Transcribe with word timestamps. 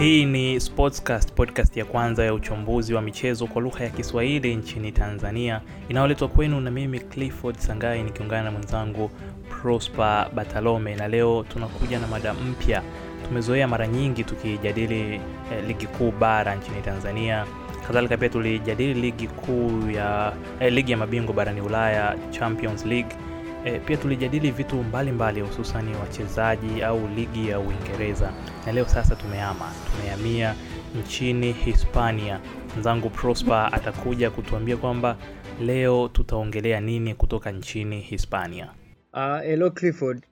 Hii 0.00 0.24
ni 0.24 0.60
Sportscast, 0.60 1.32
podcast 1.32 1.76
ya 1.76 1.84
kwanza 1.84 2.24
ya 2.24 2.34
uchambuzi 2.34 2.94
wa 2.94 3.02
michezo 3.02 3.46
kwa 3.46 3.62
lugha 3.62 3.84
ya 3.84 3.90
Kiswahili 3.90 4.56
nchini 4.56 4.92
Tanzania, 4.92 5.60
inayoletwa 5.88 6.28
kwenu 6.28 6.60
na 6.60 6.70
mimi 6.70 7.00
Clifford 7.00 7.56
Sangai 7.58 8.02
nikiungana 8.02 8.42
na 8.42 8.50
mwenzangu 8.50 9.10
Prosper 9.62 10.28
Batalome, 10.34 10.94
na 10.96 11.08
leo 11.08 11.44
tunakuja 11.48 11.98
na 11.98 12.06
mada 12.06 12.34
mpya. 12.34 12.82
Tumezoea 13.28 13.68
mara 13.68 13.86
nyingi 13.86 14.24
tukijadili 14.24 15.00
eh, 15.52 15.64
ligi 15.66 15.86
kuu 15.86 16.10
bara 16.10 16.54
nchini 16.54 16.82
Tanzania, 16.82 17.44
kadhalika 17.86 18.16
pia 18.16 18.28
tulijadili 18.28 18.94
ligi 18.94 19.26
kuu 19.28 19.90
ya 19.90 20.32
eh, 20.60 20.72
ligi 20.72 20.92
ya 20.92 20.98
mabingwa 20.98 21.34
barani 21.34 21.60
Ulaya, 21.60 22.16
Champions 22.30 22.86
League. 22.86 23.16
E, 23.68 23.78
pia 23.80 23.96
tulijadili 23.96 24.50
vitu 24.50 24.76
mbalimbali 24.76 25.40
hususani 25.40 25.96
wachezaji 25.96 26.82
au 26.82 27.08
ligi 27.08 27.48
ya 27.48 27.60
Uingereza, 27.60 28.32
na 28.66 28.72
leo 28.72 28.84
sasa 28.88 29.16
tumeama 29.16 29.72
tumehamia 29.90 30.54
nchini 31.00 31.52
Hispania. 31.52 32.40
Mwenzangu 32.72 33.10
Prosper 33.10 33.70
atakuja 33.72 34.30
kutuambia 34.30 34.76
kwamba 34.76 35.16
leo 35.60 36.08
tutaongelea 36.08 36.80
nini 36.80 37.14
kutoka 37.14 37.52
nchini 37.52 38.00
Hispania. 38.00 38.70
Uh, 39.12 39.40
hello 39.42 39.70
Clifford. 39.70 40.22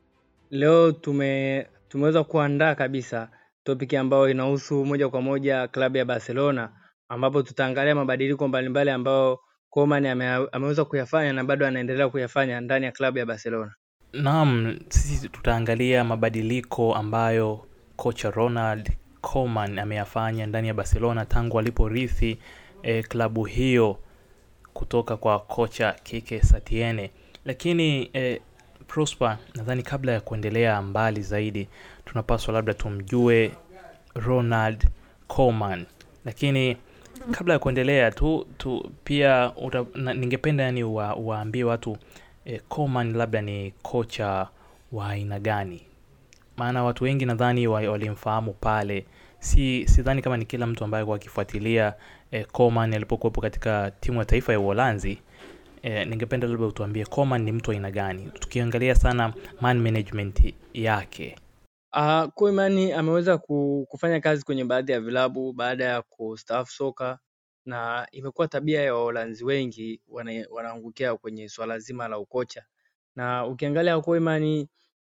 Leo 0.51 0.93
tume 0.93 1.67
tumeweza 1.89 2.25
kuandaa 2.25 2.75
kabisa 2.75 3.29
topic 3.65 3.95
ambayo 3.95 4.29
inahusu 4.31 4.85
moja 4.85 5.09
kwa 5.09 5.21
moja 5.23 5.69
klabu 5.69 5.97
ya 5.97 6.05
Barcelona 6.05 6.71
ambapo 7.09 7.43
tutaangalia 7.43 7.95
mabadiliko 7.95 8.49
mbalimbali 8.49 8.91
ambayo 8.91 9.39
Koeman 9.77 10.07
ameweza 10.53 10.85
kuyafanya 10.85 11.33
na 11.33 11.45
bado 11.45 11.67
anaendelea 11.67 12.09
kuyafanya 12.09 12.61
ndani 12.61 12.87
ya 12.87 12.93
klabu 12.93 13.19
ya 13.19 13.27
Barcelona. 13.27 13.75
Naam, 14.13 14.79
sisi 14.89 15.29
tutaangalia 15.29 16.05
mabadiliko 16.05 16.95
ambayo 16.95 17.67
kocha 17.97 18.31
Ronald 18.31 18.93
Koeman 19.21 19.79
ameyafanya 19.79 20.47
ndani 20.47 20.69
ya 20.69 20.75
Barcelona 20.75 21.25
tangu 21.25 21.59
aliporithi 21.59 22.39
e, 22.83 23.03
klabu 23.03 23.45
hiyo 23.45 23.99
kutoka 24.73 25.17
kwa 25.17 25.39
kocha 25.39 25.93
Kike 25.93 26.41
Satiene. 26.43 27.11
Lakini 27.45 28.11
e, 28.15 28.41
Prosper, 28.87 29.39
nadhani 29.55 29.83
kabla 29.83 30.13
ya 30.13 30.21
kuendelea 30.21 30.83
mbali 30.83 31.23
zaidi, 31.23 31.69
tunapaswa 32.05 32.55
labda 32.55 32.75
tumjue 32.75 33.51
Ronald 34.15 34.89
Koeman. 35.27 35.87
Lakini 36.25 36.77
kabla 37.31 37.53
ya 37.55 37.59
kuendelea 37.59 38.11
tu, 38.11 38.47
tu 38.59 38.91
pia 39.05 39.53
uta, 39.57 39.85
na, 39.95 40.15
ningependa 40.15 40.65
yani 40.65 40.85
wa, 40.85 41.15
waambie 41.15 41.65
watu 41.65 41.97
Koeman 42.69 43.13
labda 43.17 43.43
ni 43.43 43.71
kocha 43.83 44.49
wa 44.93 45.09
aina 45.09 45.41
gani? 45.41 45.83
Maana 46.57 46.85
watu 46.85 47.05
wengi 47.05 47.27
nadhani 47.27 47.67
walimfahamu 47.67 48.53
pale. 48.53 49.07
Si 49.39 49.89
sidhani 49.89 50.23
kama 50.23 50.37
ni 50.37 50.45
kila 50.45 50.67
mtu 50.67 50.85
ambaye 50.85 51.05
kwa 51.05 51.17
akifuatilia 51.17 51.95
eh, 52.31 52.47
alipokuwepo 52.95 53.41
katika 53.41 53.91
timu 54.01 54.19
ya 54.19 54.25
taifa 54.25 54.53
ya 54.53 54.61
Uholanzi. 54.61 55.19
Eh, 55.83 56.07
ningependa 56.07 56.47
labda 56.49 56.67
utuambie 56.67 57.05
ni 57.39 57.53
mtu 57.53 57.71
aina 57.71 57.91
gani, 57.91 58.31
tukiangalia 58.41 58.95
sana 58.95 59.33
man 59.61 59.81
management 59.81 60.55
yake. 60.75 61.37
Uh, 61.97 62.27
Koeman 62.35 62.93
ameweza 62.93 63.39
ku- 63.39 63.87
kufanya 63.91 64.21
kazi 64.21 64.45
kwenye 64.45 64.65
baadhi 64.65 64.93
ya 64.93 65.01
vilabu 65.01 65.53
baada 65.53 65.85
ya 65.85 66.03
kustaafu 66.03 66.73
soka 66.73 67.19
na 67.67 68.09
imekuwa 68.13 68.49
tabia 68.49 68.83
ya 68.83 68.95
Waholanzi 68.95 69.45
wengi 69.45 70.03
wana- 70.09 70.47
wanaangukia 70.51 71.17
kwenye 71.17 71.49
swala 71.49 71.79
zima 71.79 72.09
la 72.09 72.19
ukocha, 72.19 72.65
na 73.17 73.47
ukiangalia 73.47 74.01
Koeman 74.01 74.67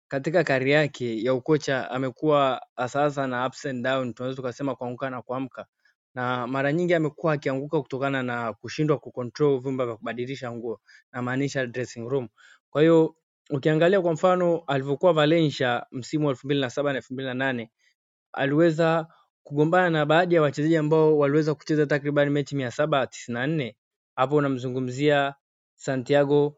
katika 0.08 0.44
kari 0.44 0.70
yake 0.72 1.22
ya 1.24 1.34
ukocha 1.34 1.90
amekuwa 1.90 2.66
sasa 2.88 3.26
na 3.26 3.46
ups 3.46 3.66
and 3.66 3.84
down, 3.84 4.14
tunaweza 4.14 4.36
tukasema 4.36 4.76
kuanguka 4.76 5.10
na 5.10 5.22
kuamka, 5.22 5.66
na 6.14 6.46
mara 6.46 6.72
nyingi 6.72 6.94
amekuwa 6.94 7.32
akianguka 7.32 7.82
kutokana 7.82 8.22
na 8.22 8.52
kushindwa 8.52 8.98
kucontrol 8.98 9.60
vyumba 9.60 9.86
vya 9.86 9.96
kubadilisha 9.96 10.52
nguo, 10.52 10.80
namaanisha 11.12 11.66
dressing 11.66 12.08
room. 12.08 12.28
Kwa 12.70 12.82
hiyo 12.82 13.16
ukiangalia 13.50 14.00
kwa 14.00 14.12
mfano 14.12 14.62
alivyokuwa 14.66 15.12
Valencia 15.12 15.86
msimu 15.92 16.26
wa 16.26 16.30
elfu 16.32 16.46
mbili 16.46 16.60
na 16.60 16.70
saba 16.70 16.92
na 16.92 16.96
elfu 16.98 17.12
mbili 17.14 17.28
na 17.28 17.34
nane 17.34 17.70
aliweza 18.32 19.06
kugombana 19.42 19.90
na 19.90 20.06
baadhi 20.06 20.34
ya 20.34 20.42
wachezaji 20.42 20.76
ambao 20.76 21.18
waliweza 21.18 21.54
kucheza 21.54 21.86
takriban 21.86 22.30
mechi 22.30 22.56
mia 22.56 22.70
saba 22.70 23.06
tisini 23.06 23.34
na 23.38 23.46
nne 23.46 23.76
hapo 24.16 24.36
unamzungumzia 24.36 25.34
Santiago 25.76 26.56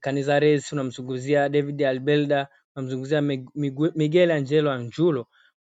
Canizares, 0.00 0.72
unamzungumzia 0.72 1.48
David 1.48 1.82
Albelda, 1.82 2.48
unamzungumzia 2.76 3.22
Miguel 3.94 4.30
Angelo 4.30 4.70
Angulo. 4.72 5.26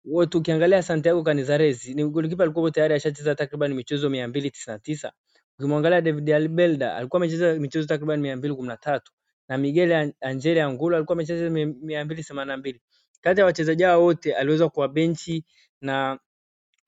Wote 0.05 0.37
ukiangalia 0.37 0.83
Santiago 0.83 1.23
Canizares 1.23 1.87
ni 1.87 2.05
golikipa 2.09 2.43
alikuwa 2.43 2.71
tayari 2.71 2.93
ashacheza 2.93 3.35
takriban 3.35 3.73
michezo 3.73 4.09
mia 4.09 4.27
mbili 4.27 4.51
tisini 4.51 4.73
na 4.73 4.79
tisa. 4.79 5.13
Ukimwangalia 5.59 6.01
David 6.01 6.29
Albelda 6.31 6.95
alikuwa 6.95 7.17
amecheza 7.21 7.53
michezo 7.53 7.87
takriban 7.87 8.19
mia 8.21 8.35
mbili 8.37 8.55
kumi 8.55 8.67
na 8.67 8.77
tatu 8.77 9.11
na 9.49 9.57
Miguel 9.57 9.93
An- 9.93 10.13
Angel 10.21 10.59
Angulo 10.59 10.95
alikuwa 10.97 11.13
amecheza 11.15 11.49
mia 11.49 12.05
mbili 12.05 12.23
themanini 12.23 12.51
na 12.51 12.57
mbili. 12.57 12.81
Kati 13.21 13.39
ya 13.39 13.45
wachezaji 13.45 13.83
hao 13.83 14.03
wote 14.03 14.35
aliweza 14.35 14.69
kuwa 14.69 14.87
benchi 14.87 15.45
na 15.81 16.19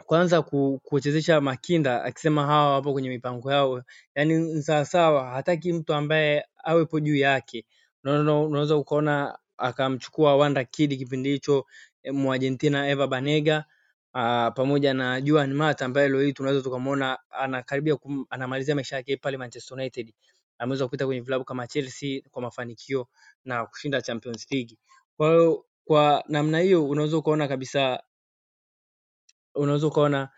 kwanza 0.05 0.41
kuchezesha 0.83 1.41
Makinda 1.41 2.03
akisema 2.03 2.45
hawa 2.45 2.73
wapo 2.73 2.93
kwenye 2.93 3.09
mipango 3.09 3.51
yao, 3.51 3.83
yani 4.15 4.63
sawasawa, 4.63 5.29
hataki 5.29 5.73
mtu 5.73 5.93
ambaye 5.93 6.45
awepo 6.63 6.99
juu 6.99 7.15
yake. 7.15 7.65
Unaweza 8.03 8.77
ukaona 8.77 9.39
akamchukua 9.57 10.35
Wanda 10.37 10.63
Kid 10.65 10.97
kipindi 10.97 11.29
hicho 11.31 11.65
eh, 12.03 12.13
Muargentina 12.13 12.89
Eva 12.89 13.07
Banega 13.07 13.65
uh, 14.13 14.53
pamoja 14.55 14.93
na 14.93 15.21
Juan 15.21 15.53
Mata 15.53 15.85
ambaye 15.85 16.09
leo 16.09 16.21
hii 16.21 16.33
tunaweza 16.33 16.61
tukamwona 16.61 17.19
anakaribia 17.31 17.95
kum, 17.95 18.25
anamalizia 18.29 18.75
maisha 18.75 18.95
yake 18.95 19.17
pale 19.17 19.37
Manchester 19.37 19.77
United. 19.77 20.13
Ameweza 20.59 20.85
kupita 20.85 21.05
kwenye 21.05 21.21
vilabu 21.21 21.45
kama 21.45 21.67
Chelsea 21.67 22.21
kwa 22.31 22.41
mafanikio 22.41 23.07
na 23.45 23.65
kushinda 23.65 24.01
Champions 24.01 24.51
League. 24.51 24.77
Kwa 25.17 25.29
hiyo 25.29 25.65
kwa 25.85 26.23
namna 26.27 26.59
hiyo 26.59 26.87
unaweza 26.89 27.17
ukaona 27.17 27.47
kabisa 27.47 28.03
unaweza 29.55 29.87
ukaona 29.87 30.29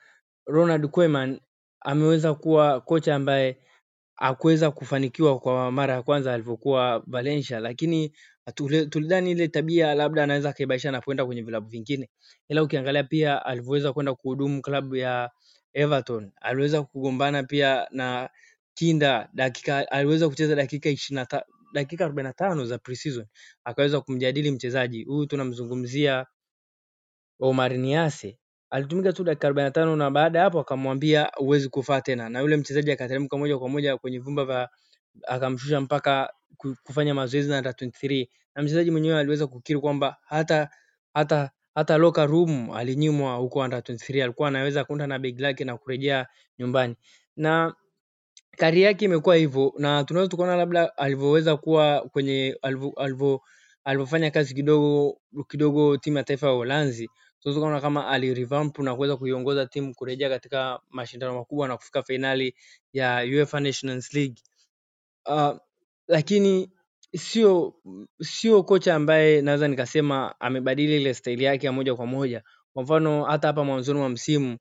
Ronald 0.46 0.88
Koeman 0.92 1.40
ameweza 1.82 2.34
kuwa 2.34 2.82
kocha 2.82 3.16
ambaye 3.16 3.58
hakuweza 4.16 4.72
kufanikiwa 4.72 5.40
kwa 5.40 5.72
mara 5.72 5.94
ya 5.94 6.02
kwanza 6.04 6.34
alivyokuwa 6.34 7.04
Valencia, 7.08 7.60
lakini 7.60 8.14
tulidhani 8.90 9.32
ile 9.32 9.48
tabia 9.48 9.94
labda 9.96 10.24
anaweza 10.24 10.50
akaibaisha 10.50 10.92
na 10.92 11.02
kwenye 11.02 11.42
vilabu 11.42 11.68
vingine, 11.70 12.10
ila 12.50 12.64
ukiangalia 12.64 13.04
pia 13.04 13.46
alivyoweza 13.46 13.94
kwenda 13.94 14.16
kuhudumu 14.16 14.62
klabu 14.62 14.96
ya 14.96 15.32
Everton, 15.74 16.32
aliweza 16.42 16.84
kugombana 16.84 17.44
pia 17.44 17.88
na 17.92 18.30
Kinda 18.80 19.30
dakika, 19.34 19.92
aliweza 19.92 20.30
kucheza 20.30 20.56
dakika 20.56 20.90
ishirini 20.90 21.26
dakika 21.74 22.06
arobaini 22.06 22.28
na 22.28 22.34
tano 22.34 22.66
za 22.66 22.78
pre-season, 22.78 23.26
akaweza 23.64 24.02
kumjadili 24.02 24.52
mchezaji. 24.52 25.04
Huyu, 25.04 25.26
tunamzungumzia 25.26 26.26
Omar 27.40 27.78
Niase 27.78 28.38
alitumika 28.70 29.14
tu 29.14 29.24
dakika 29.24 29.48
arobaini 29.48 29.68
na 29.68 29.72
tano 29.72 29.96
na 29.96 30.12
baada 30.12 30.42
hapo 30.42 30.60
akamwambia 30.60 31.32
huwezi 31.38 31.70
kufaa 31.70 32.02
tena, 32.02 32.30
na 32.30 32.40
yule 32.40 32.58
mchezaji 32.58 32.92
akateremka 32.92 33.38
moja 33.38 33.58
kwa 33.58 33.70
moja 33.70 33.98
kwenye 33.98 34.20
vyumba 34.20 34.46
vya 34.46 34.70
akamshusha 35.28 35.82
mpaka 35.82 36.34
kufanya 36.84 37.14
mazoezi 37.14 37.50
na 37.50 37.58
under 37.58 37.72
23 37.72 38.28
na 38.56 38.64
mchezaji 38.64 38.92
mwenyewe 38.92 39.20
aliweza 39.20 39.48
kukiri 39.48 39.80
kwamba 39.80 40.18
hata 40.26 40.70
hata 41.14 41.52
hata 41.76 41.98
locker 41.98 42.28
room 42.28 42.72
alinyimwa 42.72 43.36
huko 43.36 43.60
under 43.60 43.80
23 43.80 44.24
alikuwa 44.24 44.48
anaweza 44.48 44.84
kwenda 44.86 45.08
na 45.08 45.20
begi 45.20 45.42
lake 45.42 45.66
na 45.66 45.78
kurejea 45.78 46.28
nyumbani. 46.60 46.96
Na 47.36 47.74
kari 48.60 48.82
yake 48.82 49.06
imekuwa 49.06 49.36
hivyo 49.36 49.74
na 49.78 50.04
tunaweza 50.04 50.30
tukaona 50.30 50.56
labda 50.56 50.98
alivyoweza 50.98 51.58
kuwa 51.58 52.02
kwenye 52.12 52.58
alivyo 52.62 52.90
alivyo- 52.98 53.42
alivyofanya 53.84 54.32
kazi 54.32 54.54
kidogo 54.56 55.18
kidogo 55.50 55.98
timu 55.98 56.18
ya 56.18 56.24
taifa 56.24 56.48
ya 56.48 56.54
Uholanzi 56.54 57.10
tunaweza 57.42 57.62
kuona 57.62 57.82
kama 57.82 58.08
alirevamp 58.08 58.80
na 58.80 58.96
kuweza 58.96 59.18
kuiongoza 59.18 59.66
timu 59.66 59.96
kurejea 59.96 60.30
katika 60.30 60.80
mashindano 60.90 61.34
makubwa 61.36 61.68
na 61.68 61.78
kufika 61.78 62.04
fainali 62.04 62.56
ya 62.94 63.24
UEFA 63.36 63.60
Nations 63.60 64.14
League. 64.14 64.42
Uh, 65.26 65.58
lakini 66.08 66.70
sio 67.16 67.74
sio 68.22 68.64
kocha 68.64 68.96
ambaye 68.96 69.42
naweza 69.42 69.68
nikasema 69.68 70.36
amebadili 70.40 70.96
ile 71.02 71.14
staili 71.14 71.44
yake 71.44 71.66
ya 71.66 71.72
moja 71.72 71.96
kwa 71.96 72.06
moja. 72.06 72.44
Kwa 72.74 72.84
mfano 72.84 73.24
hata 73.24 73.48
hapa 73.48 73.64
mwanzoni 73.64 74.00
mwa 74.00 74.10
msimu 74.10 74.58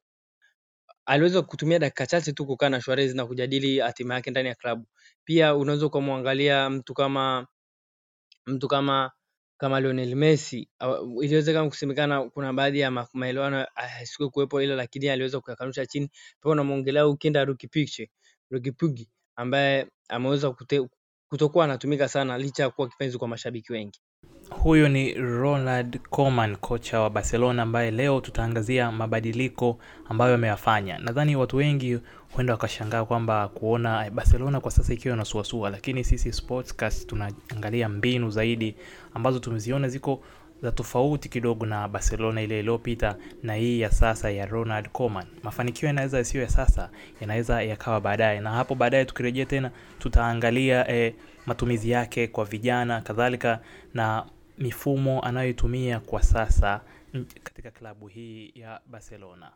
aliweza 1.08 1.42
kutumia 1.42 1.78
dakika 1.78 2.06
chache 2.06 2.32
tu 2.32 2.46
kukaa 2.46 2.68
na 2.68 2.80
Suarez 2.80 3.14
na 3.14 3.26
kujadili 3.26 3.78
hatima 3.78 4.14
yake 4.14 4.30
ndani 4.30 4.48
ya 4.48 4.54
klabu. 4.54 4.86
Pia 5.24 5.54
unaweza 5.56 5.86
ukamwangalia 5.86 6.70
mtu 6.70 6.94
kama 6.94 7.46
mtu 8.46 8.68
kama 8.68 9.10
kama 9.58 9.80
Lionel 9.80 10.14
Messi 10.16 10.68
iliwezekana 11.22 11.68
kusemekana 11.68 12.30
kuna 12.30 12.52
baadhi 12.52 12.80
ya 12.80 13.06
maelewano 13.12 13.66
hasikuwe 13.74 14.28
kuwepo 14.28 14.62
ila 14.62 14.74
lakini 14.76 15.08
aliweza 15.08 15.40
kuyakanusha 15.40 15.86
chini. 15.86 16.08
Pia 16.42 16.52
unamwongelea 16.52 17.06
Ukenda 17.08 17.44
Rukipiche 17.44 18.10
Rukipugi 18.50 19.10
ambaye 19.36 19.86
ameweza 20.08 20.56
kutokuwa 21.28 21.64
anatumika 21.64 22.08
sana 22.08 22.38
licha 22.38 22.62
ya 22.62 22.70
kuwa 22.70 22.88
kipenzi 22.88 23.18
kwa 23.18 23.28
mashabiki 23.28 23.72
wengi. 23.72 24.00
Huyo 24.50 24.88
ni 24.88 25.14
Ronald 25.14 25.98
Koeman, 26.10 26.56
kocha 26.56 27.00
wa 27.00 27.10
Barcelona 27.10 27.62
ambaye 27.62 27.90
leo 27.90 28.20
tutaangazia 28.20 28.92
mabadiliko 28.92 29.78
ambayo 30.08 30.34
ameyafanya. 30.34 30.98
Nadhani 30.98 31.36
watu 31.36 31.56
wengi 31.56 31.98
huenda 32.32 32.52
wakashangaa 32.52 33.04
kwamba 33.04 33.48
kuona 33.48 34.10
Barcelona 34.10 34.60
kwa 34.60 34.70
sasa 34.70 34.92
ikiwa 34.94 35.14
inasuasua, 35.14 35.70
lakini 35.70 36.04
sisi 36.04 36.32
Sportscast 36.32 37.06
tunaangalia 37.06 37.88
mbinu 37.88 38.30
zaidi 38.30 38.74
ambazo 39.14 39.38
tumeziona 39.38 39.88
ziko 39.88 40.22
za 40.62 40.72
tofauti 40.72 41.28
kidogo 41.28 41.66
na 41.66 41.88
Barcelona 41.88 42.42
ile 42.42 42.58
iliyopita 42.60 43.16
na 43.42 43.54
hii 43.54 43.80
ya 43.80 43.90
sasa 43.90 44.30
ya 44.30 44.46
Ronald 44.46 44.88
Koeman. 44.88 45.26
Mafanikio 45.42 45.86
yanaweza 45.86 46.18
yasiyo 46.18 46.42
ya 46.42 46.48
sasa, 46.50 46.90
yanaweza 47.20 47.62
yakawa 47.62 48.00
baadaye, 48.00 48.40
na 48.40 48.50
hapo 48.50 48.74
baadaye 48.74 49.04
tukirejea 49.04 49.46
tena 49.46 49.70
tutaangalia 49.98 50.88
eh, 50.90 51.14
matumizi 51.48 51.90
yake 51.90 52.26
kwa 52.26 52.44
vijana 52.44 53.00
kadhalika 53.00 53.60
na 53.94 54.26
mifumo 54.58 55.20
anayoitumia 55.22 56.00
kwa 56.00 56.22
sasa 56.22 56.80
katika 57.42 57.70
klabu 57.70 58.06
hii 58.08 58.52
ya 58.54 58.80
Barcelona. 58.86 59.50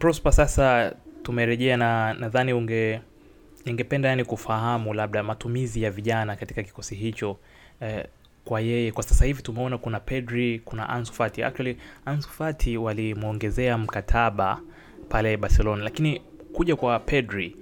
Prosper, 0.00 0.32
sasa 0.32 0.92
tumerejea 1.22 1.76
na 1.76 2.14
nadhani 2.14 2.52
unge 2.52 3.00
ningependa 3.64 4.08
yani 4.08 4.24
kufahamu 4.24 4.94
labda 4.94 5.22
matumizi 5.22 5.82
ya 5.82 5.90
vijana 5.90 6.36
katika 6.36 6.62
kikosi 6.62 6.94
hicho 6.94 7.36
eh, 7.80 8.04
kwa 8.44 8.60
yeye 8.60 8.92
kwa 8.92 9.02
sasa 9.02 9.24
hivi 9.24 9.42
tumeona 9.42 9.78
kuna 9.78 10.00
Pedri, 10.00 10.58
kuna 10.58 10.88
Ansu 10.88 11.12
Fati. 11.12 11.42
Actually 11.42 11.76
Ansu 12.06 12.28
walimwongezea 12.82 13.78
mkataba 13.78 14.60
pale 15.08 15.36
Barcelona, 15.36 15.84
lakini 15.84 16.22
kuja 16.52 16.76
kwa 16.76 16.98
Pedri 16.98 17.56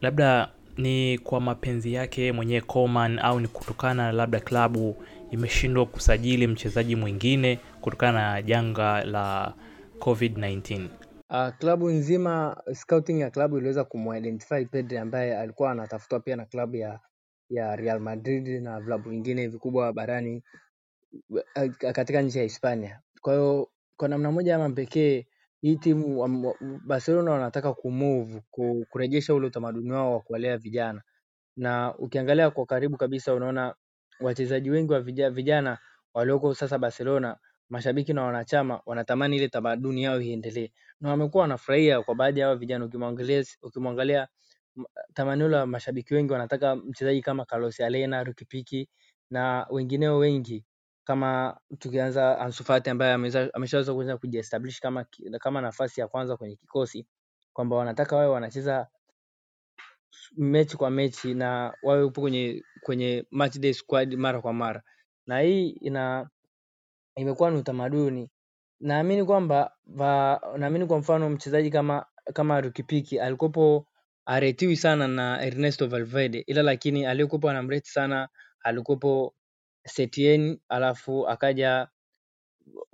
labda 0.00 0.48
ni 0.76 1.18
kwa 1.18 1.40
mapenzi 1.40 1.92
yake 1.92 2.32
mwenyewe 2.32 2.60
Coman, 2.60 3.18
au 3.18 3.40
ni 3.40 3.48
kutokana 3.48 4.12
labda 4.12 4.40
klabu 4.40 4.96
imeshindwa 5.30 5.86
kusajili 5.86 6.46
mchezaji 6.46 6.96
mwingine 6.96 7.58
kutokana 7.80 8.32
na 8.32 8.42
janga 8.42 9.04
la 9.04 9.52
COVID-19? 10.00 10.88
Uh, 11.30 11.48
klabu 11.58 11.90
nzima 11.90 12.62
scouting 12.74 13.20
ya 13.20 13.30
klabu 13.30 13.58
iliweza 13.58 13.84
kumuidentify 13.84 14.64
Pedri 14.64 14.98
ambaye 14.98 15.38
alikuwa 15.38 15.70
anatafutwa 15.70 16.20
pia 16.20 16.36
na 16.36 16.44
klabu 16.46 16.76
ya 16.76 17.00
ya 17.50 17.76
Real 17.76 18.00
Madrid 18.00 18.62
na 18.62 18.80
vilabu 18.80 19.10
vingine 19.10 19.46
vikubwa 19.48 19.92
barani 19.92 20.42
katika 21.78 22.22
nchi 22.22 22.38
ya 22.38 22.44
Hispania. 22.44 23.00
Kwa 23.20 23.32
hiyo 23.34 23.70
kwa 23.96 24.08
namna 24.08 24.32
moja 24.32 24.56
ama 24.56 24.70
pekee 24.70 25.26
hii 25.60 25.76
timu 25.76 26.20
wa, 26.20 26.54
Barcelona 26.86 27.30
wanataka 27.30 27.74
kumove 27.74 28.42
kurejesha 28.90 29.34
ule 29.34 29.46
utamaduni 29.46 29.92
wao 29.92 30.12
wa 30.12 30.20
kuwalea 30.20 30.58
vijana, 30.58 31.02
na 31.56 31.94
ukiangalia 31.98 32.50
kwa 32.50 32.66
karibu 32.66 32.96
kabisa 32.96 33.34
unaona 33.34 33.74
wachezaji 34.20 34.70
wengi 34.70 34.92
wa 34.92 35.00
vijana, 35.00 35.30
vijana 35.30 35.78
walioko 36.14 36.54
sasa 36.54 36.78
Barcelona 36.78 37.36
mashabiki 37.70 38.12
na 38.12 38.22
wanachama 38.24 38.80
wanatamani 38.86 39.36
ile 39.36 39.48
tamaduni 39.48 40.02
yao 40.02 40.20
iendelee 40.20 40.70
na 41.00 41.10
wamekuwa 41.10 41.42
wanafurahia 41.42 42.02
kwa 42.02 42.14
baadhi 42.14 42.40
ya 42.40 42.46
hao 42.46 42.56
vijana. 42.56 42.84
Ukimwangalia 42.84 43.44
ukimwangalia 43.62 44.28
tamanio 45.14 45.48
la 45.48 45.66
mashabiki 45.66 46.14
wengi 46.14 46.32
wanataka 46.32 46.76
mchezaji 46.76 47.22
kama 47.22 47.44
Carlos 47.44 47.80
Arena, 47.80 48.24
Ruki 48.24 48.44
Piki 48.44 48.88
na 49.30 49.66
wengineo 49.70 50.18
wengi, 50.18 50.64
kama 51.04 51.60
tukianza 51.78 52.38
Ansu 52.40 52.64
Fati 52.64 52.90
ambaye 52.90 53.12
ameshaweza 53.54 53.94
kuanza 53.94 54.16
kujiestablish 54.18 54.80
kama 54.80 55.06
kama 55.40 55.60
nafasi 55.60 56.00
ya 56.00 56.08
kwanza 56.08 56.36
kwenye 56.36 56.56
kikosi, 56.56 57.06
kwamba 57.52 57.76
wanataka 57.76 58.16
wawe 58.16 58.28
wanacheza 58.28 58.88
mechi 60.36 60.76
kwa 60.76 60.90
mechi 60.90 61.34
na 61.34 61.74
wawe 61.82 62.02
upo 62.04 62.20
kwenye 62.20 62.62
kwenye 62.82 63.26
match 63.30 63.58
day 63.58 63.72
squad 63.74 64.14
mara 64.16 64.40
kwa 64.40 64.52
mara, 64.52 64.82
na 65.26 65.40
hii 65.40 65.68
ina 65.68 66.30
imekuwa 67.18 67.50
ni 67.50 67.56
utamaduni. 67.58 68.30
Naamini 68.80 69.24
kwamba 69.24 69.72
naamini 70.58 70.86
kwa 70.86 70.98
mfano 70.98 71.30
mchezaji 71.30 71.70
kama 71.70 72.06
kama 72.34 72.60
Rukipiki 72.60 73.20
alikopo 73.20 73.86
aretiwi 74.26 74.76
sana 74.76 75.08
na 75.08 75.42
Ernesto 75.46 75.86
Valverde, 75.86 76.44
ila 76.46 76.62
lakini 76.62 77.06
aliyekuwa 77.06 77.50
anamreti 77.52 77.90
sana 77.90 78.28
alikopo 78.62 79.34
Setien, 79.86 80.58
alafu 80.68 81.28
akaja 81.28 81.88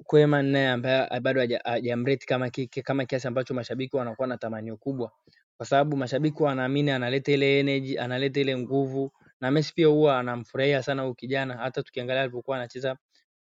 Koeman 0.06 0.46
naye 0.46 0.68
ambaye 0.68 1.20
bado 1.20 1.40
hajamreti 1.64 2.26
kama 2.26 2.50
kike 2.50 2.82
kama 2.82 3.04
kiasi 3.04 3.28
ambacho 3.28 3.54
mashabiki 3.54 3.96
wanakuwa 3.96 4.28
na 4.28 4.38
tamanio 4.38 4.76
kubwa, 4.76 5.12
kwa 5.56 5.66
sababu 5.66 5.96
mashabiki 5.96 6.42
wanaamini 6.42 6.90
analeta 6.90 7.32
ile 7.32 7.60
energy, 7.60 7.98
analeta 7.98 8.40
ile 8.40 8.58
nguvu, 8.58 9.12
na 9.40 9.50
Messi 9.50 9.74
pia 9.74 9.86
huwa 9.86 10.18
anamfurahia 10.18 10.82
sana 10.82 11.02
huyu 11.02 11.14
kijana. 11.14 11.56
Hata 11.56 11.82
tukiangalia 11.82 12.22
alipokuwa 12.22 12.56
anacheza 12.56 12.96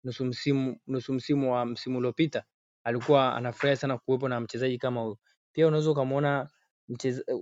nusu 0.04 1.12
msimu 1.14 1.52
wa 1.52 1.66
msimu 1.66 1.98
uliopita 1.98 2.44
alikuwa 2.84 3.36
anafurahi 3.36 3.76
sana 3.76 3.98
kuwepo 3.98 4.28
na 4.28 4.40
mchezaji 4.40 4.78
kama 4.78 5.00
huyo. 5.00 5.18
Pia 5.52 5.66
unaweza 5.66 5.90
ukamwona 5.90 6.48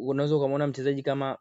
unaweza 0.01 0.37
ukamwona 0.37 0.67
mchezaji 0.67 1.03
kama 1.03 1.39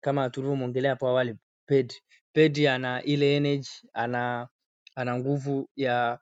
kama 0.00 0.30
tulivyomwongelea 0.30 0.90
hapo 0.90 1.08
awali 1.08 1.36
Pedri. 1.66 1.96
Pedri 2.32 2.68
ana 2.68 3.02
ile 3.02 3.36
energy, 3.36 3.68
ana 3.92 4.48
ana 4.96 5.18
nguvu 5.18 5.68
ya 5.76 6.18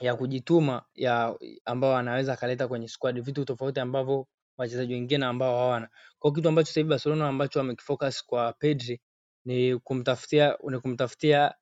ya 0.00 0.14
kujituma 0.16 0.84
ya 0.94 1.36
ambao 1.64 1.96
anaweza 1.96 2.32
akaleta 2.32 2.68
kwenye 2.68 2.88
squad, 2.88 3.20
vitu 3.22 3.44
tofauti 3.44 3.80
ambavyo 3.80 4.26
wachezaji 4.56 4.94
wengine 4.94 5.26
ambao 5.26 5.58
hawana. 5.58 5.88
Kwa 6.18 6.32
kitu 6.32 6.48
ambacho 6.48 6.66
sasa 6.68 6.80
hivi 6.80 6.90
Barcelona 6.90 7.28
ambacho 7.28 7.58
wamekifocus 7.58 8.24
kwa 8.26 8.52
Pedri 8.52 9.00
ni 9.44 9.78
kumtafutia 9.78 10.58
ni 10.70 10.78
kumtafutia 10.80 11.54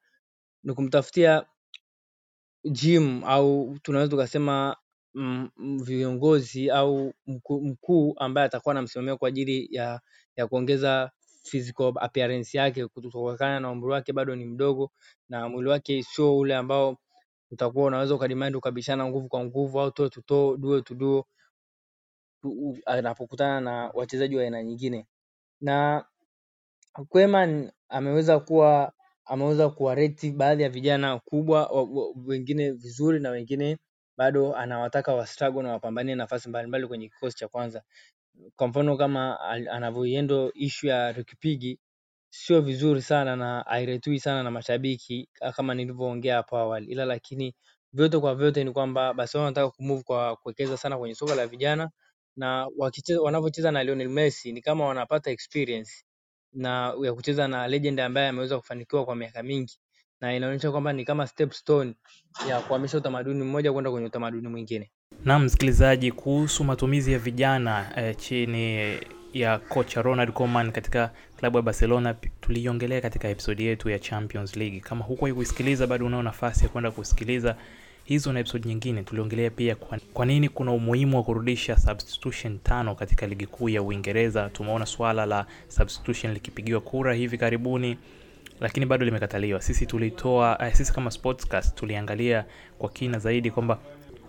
ni 0.64 0.74
kumtafutia 0.74 1.46
gym 2.72 3.24
au 3.24 3.78
tunaweza 3.82 4.10
tukasema 4.10 4.76
viongozi 5.84 6.70
au 6.70 7.12
mkuu 7.46 8.14
ambaye 8.18 8.46
atakuwa 8.46 8.72
anamsimamia 8.72 9.16
kwa 9.16 9.28
ajili 9.28 9.68
ya 10.36 10.46
kuongeza 10.48 11.10
physical 11.42 11.92
appearance 12.00 12.58
yake 12.58 12.86
kutokana 12.86 13.60
na 13.60 13.70
umri 13.70 13.90
wake 13.90 14.12
bado 14.12 14.36
ni 14.36 14.44
mdogo 14.44 14.90
na 15.28 15.48
mwili 15.48 15.68
wake 15.68 16.02
sio 16.02 16.38
ule 16.38 16.56
ambao 16.56 16.96
utakuwa 17.50 17.86
unaweza 17.86 18.14
ukademand 18.14 18.56
ukabishana 18.56 19.06
nguvu 19.06 19.28
kwa 19.28 19.44
nguvu 19.44 19.80
au 19.80 19.90
toe 19.90 20.08
to 20.10 20.20
toe, 20.20 20.56
duo 20.56 20.80
to 20.80 21.26
anapokutana 22.86 23.60
na 23.60 23.90
wachezaji 23.94 24.36
wa 24.36 24.42
aina 24.42 24.62
nyingine. 24.62 25.06
Na 25.60 26.04
Koeman 27.08 27.72
ameweza 27.88 28.40
kuwa 28.40 28.92
ameweza 29.26 29.70
kuwareti 29.70 30.30
baadhi 30.32 30.62
ya 30.62 30.68
vijana 30.68 31.18
kubwa 31.18 31.70
wengine 32.26 32.70
vizuri 32.72 33.20
na 33.20 33.30
wengine 33.30 33.78
bado 34.18 34.56
anawataka 34.56 35.14
wastruggle 35.14 35.62
na 35.62 35.72
wapambanie 35.72 36.14
nafasi 36.14 36.48
mbalimbali 36.48 36.86
kwenye 36.86 37.08
kikosi 37.08 37.36
cha 37.36 37.48
kwanza. 37.48 37.82
Kwa 38.56 38.68
mfano 38.68 38.96
kama 38.96 39.40
anavyoiendo 39.70 40.52
issue 40.54 40.90
ya 40.90 41.12
Rukipigi 41.12 41.78
sio 42.30 42.60
vizuri 42.60 43.02
sana 43.02 43.36
na 43.36 43.60
hairetwi 43.68 44.20
sana 44.20 44.42
na 44.42 44.50
mashabiki 44.50 45.28
kama 45.56 45.74
nilivyoongea 45.74 46.36
hapo 46.36 46.56
awali, 46.56 46.86
ila 46.92 47.04
lakini 47.04 47.54
vyote 47.92 48.18
kwa 48.18 48.34
vyote 48.34 48.64
ni 48.64 48.72
kwamba 48.72 49.14
Barcelona 49.14 49.44
wanataka 49.44 49.70
kumove 49.70 50.02
kwa 50.02 50.36
kuwekeza 50.36 50.76
sana 50.76 50.98
kwenye 50.98 51.14
soka 51.14 51.34
la 51.34 51.46
vijana 51.46 51.90
na 52.36 52.68
wanavyocheza 53.22 53.70
na 53.72 53.84
Lionel 53.84 54.08
Messi 54.08 54.52
ni 54.52 54.62
kama 54.62 54.86
wanapata 54.86 55.30
experience 55.30 56.04
na 56.54 56.94
ya 57.02 57.12
kucheza 57.14 57.48
na 57.48 57.68
legend 57.68 58.00
ambaye 58.00 58.28
ameweza 58.28 58.58
kufanikiwa 58.58 59.04
kwa 59.04 59.16
miaka 59.16 59.42
mingi, 59.42 59.78
na 60.20 60.36
inaonyesha 60.36 60.70
kwamba 60.70 60.92
ni 60.92 61.04
kama 61.04 61.26
step 61.26 61.52
stone 61.52 61.94
ya 62.48 62.60
kuhamisha 62.60 62.98
utamaduni 62.98 63.44
mmoja 63.44 63.72
kwenda 63.72 63.90
kwenye 63.90 64.06
utamaduni 64.06 64.48
mwingine. 64.48 64.90
Na 65.24 65.38
msikilizaji, 65.38 66.12
kuhusu 66.12 66.64
matumizi 66.64 67.12
ya 67.12 67.18
vijana 67.18 67.86
eh, 67.96 68.16
chini 68.16 68.98
ya 69.32 69.58
kocha 69.58 70.02
Ronald 70.02 70.32
Koeman 70.32 70.72
katika 70.72 71.10
klabu 71.36 71.56
ya 71.56 71.62
Barcelona 71.62 72.14
tuliiongelea 72.40 73.00
katika 73.00 73.28
episodi 73.28 73.66
yetu 73.66 73.90
ya 73.90 73.98
Champions 73.98 74.56
League. 74.56 74.80
Kama 74.80 75.04
huko 75.04 75.34
kuisikiliza 75.34 75.86
bado 75.86 76.06
unao 76.06 76.22
nafasi 76.22 76.62
ya 76.62 76.68
kwenda 76.68 76.90
kusikiliza 76.90 77.56
hizo 78.04 78.32
na 78.32 78.40
episode 78.40 78.68
nyingine. 78.68 79.02
Tuliongelea 79.02 79.50
pia 79.50 79.74
kwa, 79.76 79.98
kwa 80.12 80.26
nini 80.26 80.48
kuna 80.48 80.72
umuhimu 80.72 81.16
wa 81.16 81.22
kurudisha 81.22 81.76
substitution 81.76 82.58
tano 82.58 82.94
katika 82.94 83.26
ligi 83.26 83.46
kuu 83.46 83.68
ya 83.68 83.82
Uingereza. 83.82 84.48
Tumeona 84.48 84.86
swala 84.86 85.26
la 85.26 85.46
substitution 85.68 86.32
likipigiwa 86.32 86.80
kura 86.80 87.14
hivi 87.14 87.38
karibuni 87.38 87.96
lakini 88.60 88.86
bado 88.86 89.04
limekataliwa. 89.04 89.62
Sisi 89.62 89.86
tulitoa 89.86 90.58
eh, 90.66 90.74
sisi 90.74 90.92
kama 90.92 91.10
Sportscast 91.10 91.74
tuliangalia 91.74 92.44
kwa 92.78 92.88
kina 92.88 93.18
zaidi 93.18 93.50
kwamba 93.50 93.78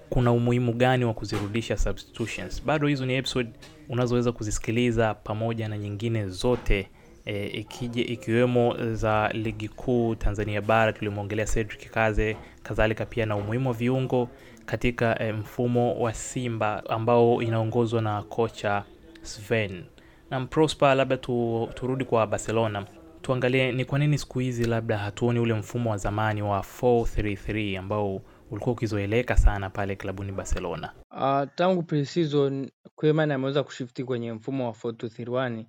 kuna 0.10 0.32
umuhimu 0.32 0.74
gani 0.74 1.06
wa 1.06 1.14
kuzirudisha 1.14 1.78
substitutions. 1.78 2.64
Bado 2.66 2.88
hizo 2.88 3.06
ni 3.06 3.14
episode 3.16 3.50
unazoweza 3.90 4.32
kuzisikiliza 4.32 5.14
pamoja 5.14 5.68
na 5.70 5.78
nyingine 5.78 6.28
zote 6.30 6.90
e, 7.26 7.46
ikije 7.48 8.02
ikiwemo 8.02 8.94
za 8.94 9.30
ligi 9.34 9.68
kuu 9.70 10.16
Tanzania 10.16 10.62
bara 10.62 10.94
tulimwongelea 10.94 11.46
Cedric 11.46 11.90
Kaze, 11.92 12.38
kadhalika 12.64 13.06
pia 13.06 13.26
na 13.26 13.36
umuhimu 13.36 13.70
wa 13.70 13.76
viungo 13.76 14.30
katika 14.66 15.20
e, 15.24 15.32
mfumo 15.32 16.00
wa 16.00 16.14
Simba 16.14 16.84
ambao 16.90 17.42
inaongozwa 17.42 18.02
na 18.02 18.24
kocha 18.24 18.84
Sven. 19.22 19.84
Na 20.30 20.46
Prosper, 20.46 20.96
labda 20.96 21.18
tu, 21.18 21.70
turudi 21.74 22.06
kwa 22.06 22.28
Barcelona 22.28 22.86
tuangalie 23.22 23.72
ni 23.72 23.86
kwa 23.86 24.00
nini 24.00 24.18
siku 24.18 24.40
hizi 24.40 24.66
labda 24.66 24.98
hatuoni 24.98 25.40
ule 25.40 25.54
mfumo 25.54 25.90
wa 25.92 25.98
zamani 25.98 26.42
wa 26.42 26.60
433 26.60 27.80
ambao 27.80 28.22
ulikuwa 28.52 28.74
ukizoeleka 28.74 29.38
sana 29.38 29.70
pale 29.70 29.96
klabuni 29.96 30.32
Barcelona. 30.32 30.94
Uh, 31.12 31.50
tangu 31.56 31.84
pre-season 31.84 32.70
Koeman 32.96 33.32
ameweza 33.32 33.64
kushifti 33.64 34.04
kwenye 34.04 34.34
mfumo 34.34 34.66
wa 34.66 34.72
4231 34.72 35.66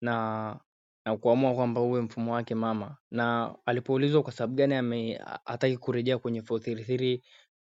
na 0.00 0.56
na 1.04 1.16
kuamua 1.16 1.54
kwamba 1.54 1.80
uwe 1.80 2.00
mfumo 2.00 2.32
wake 2.34 2.54
mama, 2.54 2.96
na 3.10 3.54
alipoulizwa 3.66 4.22
kwa 4.22 4.32
sababu 4.32 4.54
gani 4.54 5.18
hataki 5.44 5.76
kurejea 5.76 6.18
kwenye 6.18 6.40
433 6.40 7.20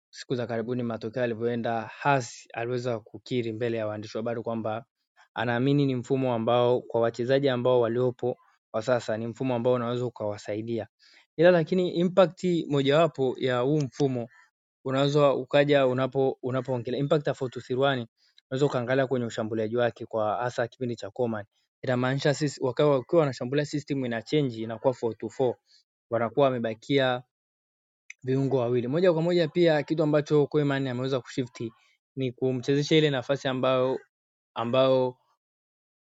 siku 0.10 0.36
za 0.36 0.48
karibuni, 0.48 0.84
matokeo 0.84 1.24
alivyoenda, 1.24 1.82
Hasi 1.82 2.50
aliweza 2.54 3.00
kukiri 3.00 3.54
mbele 3.54 3.78
ya 3.78 3.88
waandishi 3.88 4.18
wa 4.18 4.22
habari 4.24 4.42
kwamba 4.42 4.86
anaamini 5.34 5.86
ni 5.86 5.96
mfumo 5.96 6.34
ambao 6.34 6.82
kwa 6.82 7.02
wachezaji 7.02 7.50
ambao 7.50 7.82
waliopo 7.82 8.38
kwa 8.72 8.82
sasa 8.82 9.18
ni 9.18 9.28
mfumo 9.28 9.56
ambao 9.56 9.74
unaweza 9.74 10.06
ukawasaidia, 10.06 10.88
ila 11.38 11.52
lakini 11.52 11.90
impact 11.96 12.44
mojawapo 12.68 13.36
ya 13.40 13.60
huu 13.60 13.78
mfumo 13.82 14.28
unaweza 14.86 15.34
ukaja 15.34 15.88
unapo 15.88 16.38
unapoongelea 16.44 17.00
impact 17.00 17.28
ya 17.28 17.34
4231 17.34 18.06
unaweza 18.52 18.66
ukaangalia 18.66 19.08
kwenye 19.08 19.26
ushambuliaji 19.26 19.78
wake 19.78 20.06
kwa 20.06 20.36
hasa 20.38 20.68
kipindi 20.68 20.96
cha 20.96 21.10
Coman. 21.12 21.46
Inamaanisha 21.84 22.36
wakiwa 22.62 23.04
wanashambulia 23.12 23.66
system 23.66 24.06
ina 24.06 24.22
change 24.22 24.56
inakuwa 24.58 24.94
424 24.94 25.56
wanakuwa 26.10 26.46
wamebakia 26.46 27.24
viungo 28.24 28.58
wawili 28.58 28.88
moja 28.88 29.14
kwa 29.14 29.22
moja. 29.22 29.48
Pia 29.48 29.84
kitu 29.84 30.04
ambacho 30.04 30.48
Koeman 30.48 30.88
ameweza 30.88 31.20
kushifti 31.22 31.74
ni 32.16 32.32
kumchezesha 32.32 32.96
ile 32.96 33.10
nafasi 33.10 33.48
ambayo 33.48 34.00
ambayo 34.56 35.18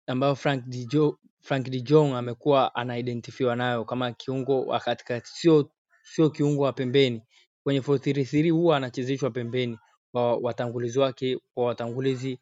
ambayo 0.07 0.35
Frank 0.35 0.65
de 0.65 0.85
Jong, 0.85 1.17
Frank 1.41 1.69
de 1.71 1.81
Jong 1.81 2.15
amekuwa 2.15 2.75
anaidentifywa 2.75 3.57
nayo 3.57 3.85
kama 3.85 4.13
kiungo 4.13 4.63
wa 4.67 4.81
katikati, 4.81 5.31
sio 5.31 5.71
sio 6.03 6.31
kiungo 6.31 6.63
wa 6.63 6.73
pembeni. 6.73 7.23
Kwenye 7.63 7.81
433 7.81 8.51
huwa 8.51 8.77
anachezeshwa 8.77 9.31
pembeni 9.31 9.79
kwa 10.13 10.37
watangulizi 10.37 10.99
wake, 10.99 11.39
kwa 11.55 11.65
watangulizi 11.65 12.39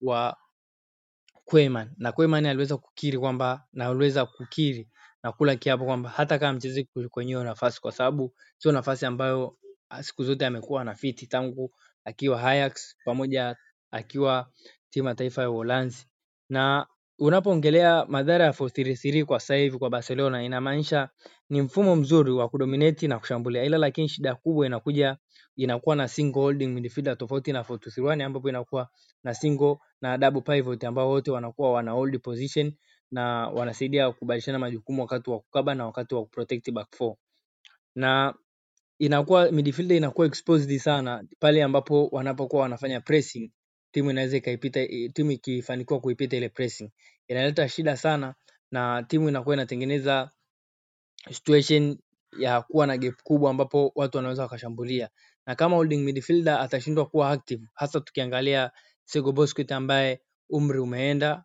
wa 0.00 0.36
Koeman, 1.50 1.90
na 1.98 2.12
Koeman 2.12 2.46
aliweza 2.46 2.76
kukiri 2.76 3.18
kwamba 3.18 3.64
na 3.72 3.86
aliweza 3.86 4.26
kukiri 4.26 4.88
na 5.22 5.32
kula 5.32 5.56
kiapo 5.56 5.84
kwamba 5.84 6.10
hata 6.10 6.38
kama 6.38 6.52
mchezi 6.52 6.84
kwenye 6.84 7.28
hiyo 7.28 7.44
nafasi, 7.44 7.80
kwa 7.80 7.92
sababu 7.92 8.34
sio 8.58 8.72
nafasi 8.72 9.06
ambayo 9.06 9.56
siku 10.00 10.24
zote 10.24 10.46
amekuwa 10.46 10.80
anafiti 10.82 11.26
tangu 11.26 11.74
akiwa 12.04 12.42
Ajax 12.50 12.96
pamoja 13.04 13.56
akiwa 13.90 14.52
timu 14.90 15.08
ya 15.08 15.14
taifa 15.14 15.42
ya 15.42 15.50
Uholanzi. 15.50 16.06
Na 16.48 16.86
unapoongelea 17.20 18.06
madhara 18.08 18.44
ya 18.44 18.50
433 18.52 19.24
kwa 19.24 19.40
sasa 19.40 19.54
hivi 19.56 19.78
kwa 19.78 19.90
Barcelona 19.90 20.42
inamaanisha 20.42 21.08
ni 21.50 21.62
mfumo 21.62 21.96
mzuri 21.96 22.30
wa 22.32 22.48
kudominate 22.48 23.08
na 23.08 23.18
kushambulia, 23.18 23.64
ila 23.64 23.78
lakini 23.78 24.08
shida 24.08 24.34
kubwa 24.34 24.66
inakuja 24.66 25.16
inakuwa 25.56 25.96
na 25.96 26.08
single 26.08 26.40
holding 26.42 26.66
midfielder 26.66 27.18
tofauti 27.18 27.52
na 27.52 27.62
4-2-3-1 27.62 28.22
ambapo 28.22 28.48
inakuwa 28.48 28.88
na 29.24 29.34
single 29.34 29.76
na 30.00 30.18
double 30.18 30.40
pivot 30.40 30.84
ambao 30.86 31.08
wote 31.10 31.30
wanakuwa 31.30 31.72
wana 31.72 31.90
hold 31.92 32.20
position 32.22 32.72
na 33.10 33.48
wanasaidia 33.48 34.12
kubadilishana 34.12 34.58
majukumu 34.58 35.02
wakati 35.02 35.30
wa 35.30 35.40
kukaba 35.40 35.74
na 35.74 35.86
wakati 35.86 36.14
wa 36.14 36.22
kuprotect 36.24 36.70
back 36.70 36.96
four. 36.96 37.14
Na 37.94 38.34
inakuwa 38.98 39.52
midfielder 39.52 39.96
inakuwa 39.96 40.26
exposed 40.26 40.78
sana 40.78 41.24
pale 41.40 41.62
ambapo 41.62 42.08
wanapokuwa 42.12 42.62
wanafanya 42.62 43.00
pressing, 43.00 43.50
timu 43.92 44.10
inaweza 44.10 44.36
ikaipita, 44.36 44.86
timu 45.14 45.30
ikifanikiwa 45.30 46.00
kuipita 46.00 46.36
ile 46.36 46.48
pressing. 46.48 46.90
Inaleta 47.28 47.68
shida 47.68 47.96
sana, 47.96 48.34
na 48.70 49.02
timu 49.02 49.28
inakuwa 49.28 49.54
inatengeneza 49.54 50.30
situation 51.30 51.98
ya 52.38 52.62
kuwa 52.62 52.86
na 52.86 52.96
gap 52.98 53.22
kubwa 53.22 53.50
ambapo 53.50 53.92
watu 53.94 54.16
wanaweza 54.16 54.42
wakashambulia, 54.42 55.08
na 55.46 55.54
kama 55.54 55.76
holding 55.76 55.98
midfielder 56.04 56.54
atashindwa 56.60 57.06
kuwa 57.06 57.30
active, 57.30 57.66
hasa 57.74 58.00
tukiangalia 58.00 58.70
Sego 59.04 59.32
Busquets 59.32 59.72
ambaye 59.72 60.20
umri 60.50 60.78
umeenda 60.78 61.44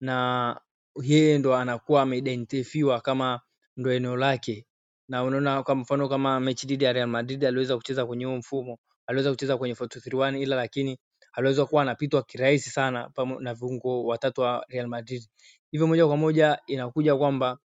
na 0.00 0.60
yeye 1.02 1.38
ndo 1.38 1.56
anakuwa 1.56 2.02
ameidentifiwa 2.02 3.00
kama 3.00 3.40
ndo 3.76 3.92
eneo 3.92 4.16
lake, 4.16 4.66
na 5.08 5.24
unaona 5.24 5.62
kwa 5.62 5.74
mfano 5.74 6.08
kama 6.08 6.40
mechi 6.40 6.66
dhidi 6.66 6.84
ya 6.84 6.92
Real 6.92 7.08
Madrid 7.08 7.44
aliweza 7.44 7.76
kucheza 7.76 8.06
kwenye 8.06 8.24
huo 8.24 8.36
mfumo, 8.36 8.78
aliweza 9.06 9.30
kucheza 9.30 9.56
kwenye 9.58 9.74
4-2-3-1 9.74 10.38
ila 10.38 10.56
lakini 10.56 10.98
aliweza 11.32 11.66
kuwa 11.66 11.82
anapitwa 11.82 12.22
kirahisi 12.22 12.70
sana 12.70 13.10
na 13.40 13.54
viungo 13.54 14.04
watatu 14.04 14.40
wa 14.40 14.64
Real 14.68 14.86
Madrid. 14.86 15.22
Hivyo 15.70 15.86
moja 15.86 16.06
kwa 16.06 16.16
moja 16.16 16.58
inakuja 16.66 17.16
kwamba 17.16 17.58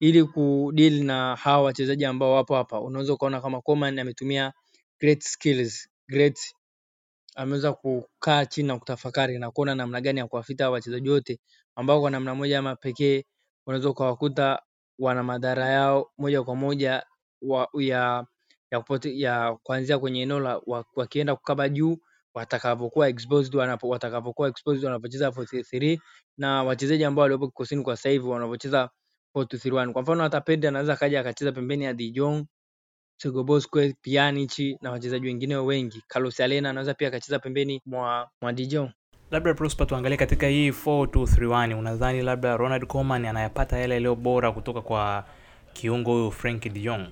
ili 0.00 0.24
kudeal 0.24 1.04
na 1.04 1.36
hawa 1.36 1.64
wachezaji 1.64 2.04
ambao 2.04 2.32
wapo 2.32 2.54
hapa, 2.54 2.80
unaweza 2.80 3.12
ukaona 3.14 3.40
kama 3.40 3.60
Coman 3.60 3.98
ametumia 3.98 4.52
great 5.00 5.22
skills, 5.22 5.88
great 6.08 6.38
ameweza 7.36 7.72
kukaa 7.72 8.46
chini 8.46 8.68
na 8.68 8.78
kutafakari 8.78 9.38
na 9.38 9.50
kuona 9.50 9.74
namna 9.74 10.00
gani 10.00 10.18
ya 10.20 10.26
kuwafita 10.26 10.70
wachezaji 10.70 11.10
wote 11.10 11.38
ambao 11.76 12.00
kwa 12.00 12.10
namna 12.10 12.34
moja 12.34 12.58
ama 12.58 12.76
pekee 12.76 13.24
unaweza 13.66 13.90
ukawakuta 13.90 14.62
wana 14.98 15.22
madhara 15.22 15.66
yao 15.68 16.10
moja 16.18 16.42
kwa 16.42 16.56
moja 16.56 17.02
wa, 17.42 17.68
ya 17.78 18.26
ya, 18.70 18.84
ya 19.14 19.56
kuanzia 19.62 19.98
kwenye 19.98 20.22
eneo 20.22 20.40
la 20.40 20.60
wakienda 20.96 21.36
kukaba 21.36 21.68
juu 21.68 21.98
watakavyokuwa 22.34 23.08
exposed 23.08 23.54
wanapo 23.54 23.88
watakavyokuwa 23.88 24.48
exposed 24.48 24.84
wanapocheza 24.84 25.28
4-3 25.28 25.98
na 26.38 26.62
wachezaji 26.64 27.04
ambao 27.04 27.22
waliopo 27.22 27.46
kikosini 27.46 27.82
kwa 27.82 27.96
sasa 27.96 28.08
hivi 28.08 28.26
wanapocheza 28.26 28.90
4-2-3-1. 29.36 29.92
Kwa 29.92 30.02
mfano 30.02 30.22
hata 30.22 30.40
Pedri 30.40 30.68
anaweza 30.68 30.96
kaja 30.96 31.20
akacheza 31.20 31.52
pembeni 31.52 31.84
ya 31.84 31.94
De 31.94 32.10
Jong, 32.10 32.44
Sergio 33.20 33.44
Busquets, 33.44 33.94
Pjanic 34.02 34.82
na 34.82 34.90
wachezaji 34.90 35.26
wengine 35.26 35.56
wengi. 35.56 36.02
Carlos 36.08 36.40
Alena 36.40 36.70
anaweza 36.70 36.94
pia 36.94 37.08
akacheza 37.08 37.38
pembeni 37.38 37.82
mwa, 37.86 38.30
mwa 38.42 38.52
De 38.52 38.66
Jong. 38.66 38.90
Labda 39.30 39.54
Prosper, 39.54 39.86
tuangalie 39.86 40.16
katika 40.18 40.46
hii 40.48 40.70
4-2-3-1, 40.70 41.78
unadhani 41.78 42.22
labda 42.22 42.56
Ronald 42.56 42.86
Koeman 42.86 43.24
anayapata 43.24 43.78
yale 43.78 43.94
yaliyo 43.94 44.14
bora 44.14 44.52
kutoka 44.52 44.80
kwa 44.82 45.24
kiungo 45.72 46.12
huyu 46.12 46.30
Frank 46.30 46.62
De 46.62 46.80
Jong? 46.80 47.06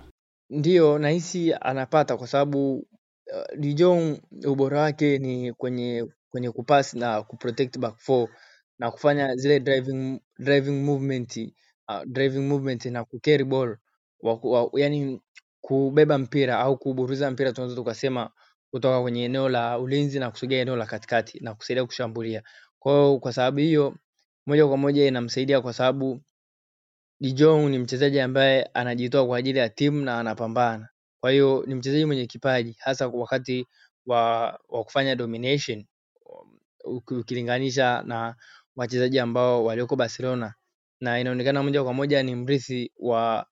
Ndiyo, 0.51 0.99
nahisi 0.99 1.55
anapata 1.55 2.17
kwa 2.17 2.27
sababu 2.27 2.87
De 3.59 3.75
Jong 3.75 4.21
ubora 4.47 4.81
wake 4.81 5.19
ni 5.19 5.53
kwenye 5.53 6.07
kwenye 6.31 6.51
kupass 6.51 6.95
na 6.95 7.23
kuprotect 7.23 7.79
back 7.79 7.99
four 7.99 8.29
na 8.79 8.91
kufanya 8.91 9.37
zile 9.37 9.61
driving 9.61 10.21
driving 10.39 10.83
movement 10.85 11.37
uh, 11.89 12.03
driving 12.07 12.41
movement 12.49 12.85
na 12.87 13.05
kucarry 13.05 13.45
ball 13.45 13.77
wa, 14.21 14.35
wa, 14.43 14.71
yani 14.81 15.21
kubeba 15.61 16.19
mpira 16.19 16.59
au 16.59 16.79
kuburuza 16.79 17.31
mpira 17.31 17.53
tunaweza 17.53 17.77
tukasema 17.77 18.31
kutoka 18.71 19.03
kwenye 19.03 19.25
eneo 19.25 19.49
la 19.49 19.79
ulinzi 19.79 20.19
na 20.19 20.31
kusogea 20.31 20.61
eneo 20.63 20.77
la 20.77 20.87
katikati 20.87 21.41
na 21.41 21.55
kusaidia 21.55 21.85
kushambulia. 21.87 22.43
Kwa 22.79 22.93
hiyo 22.93 23.19
kwa 23.19 23.33
sababu 23.33 23.59
hiyo 23.59 23.97
moja 24.47 24.67
kwa 24.67 24.77
moja 24.77 25.07
inamsaidia 25.07 25.61
kwa 25.61 25.73
sababu 25.73 26.21
De 27.21 27.33
Jong 27.33 27.71
ni 27.71 27.79
mchezaji 27.79 28.21
ambaye 28.21 28.63
anajitoa 28.75 29.27
kwa 29.27 29.39
ajili 29.39 29.59
ya 29.59 29.69
timu 29.69 30.05
na 30.05 30.21
anapambana. 30.21 30.89
Kwa 31.23 31.31
hiyo 31.31 31.65
ni 31.67 31.75
mchezaji 31.75 32.05
mwenye 32.05 32.27
kipaji 32.27 32.77
hasa 32.79 33.09
wakati 33.09 33.67
wa, 34.07 34.59
kufanya 34.69 35.17
domination 35.17 35.85
ukilinganisha 37.11 38.03
na 38.07 38.35
wachezaji 38.77 39.19
ambao 39.19 39.65
walioko 39.65 39.97
Barcelona, 39.97 40.55
na 41.01 41.21
inaonekana 41.21 41.63
moja 41.63 41.85
kwa 41.85 41.93
moja 41.95 42.23
ni 42.23 42.35
mrithi 42.35 42.93
wa 42.99 43.47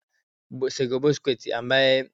Sergio 0.68 1.00
Busquets 1.00 1.52
ambaye 1.52 2.10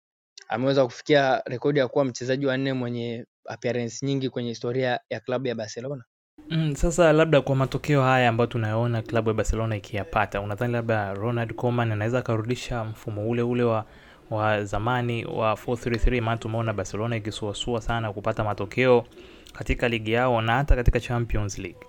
ameweza 0.49 0.85
kufikia 0.85 1.43
rekodi 1.47 1.79
ya 1.79 1.89
kuwa 1.89 2.05
mchezaji 2.05 2.47
wa 2.47 2.57
nne 2.57 2.73
mwenye 2.73 3.27
appearance 3.47 4.07
nyingi 4.07 4.31
kwenye 4.31 4.49
historia 4.49 5.01
ya 5.11 5.21
klabu 5.21 5.47
ya 5.49 5.55
Barcelona. 5.55 6.05
Mm, 6.51 6.75
sasa 6.77 7.13
labda 7.13 7.41
kwa 7.41 7.57
matokeo 7.57 8.03
haya 8.03 8.29
ambayo 8.29 8.47
tunayoona 8.47 9.03
klabu 9.03 9.29
ya 9.29 9.35
Barcelona 9.35 9.77
ikiyapata, 9.77 10.41
unadhani 10.41 10.73
labda 10.73 11.15
Ronald 11.15 11.55
Koeman 11.55 11.93
anaweza 11.93 12.19
akarudisha 12.19 12.85
mfumo 12.85 13.29
ule 13.31 13.43
ule 13.43 13.63
wa 13.63 13.87
wa 14.30 14.64
zamani 14.64 15.25
wa 15.25 15.52
433 15.52 16.21
maana 16.21 16.37
tumeona 16.37 16.73
Barcelona 16.73 17.16
ikisuasua 17.16 17.80
sana 17.80 18.12
kupata 18.12 18.45
matokeo 18.45 19.04
katika 19.52 19.88
ligi 19.88 20.12
yao 20.12 20.40
na 20.40 20.52
hata 20.56 20.76
katika 20.76 21.00
Champions 21.00 21.59
League. 21.59 21.87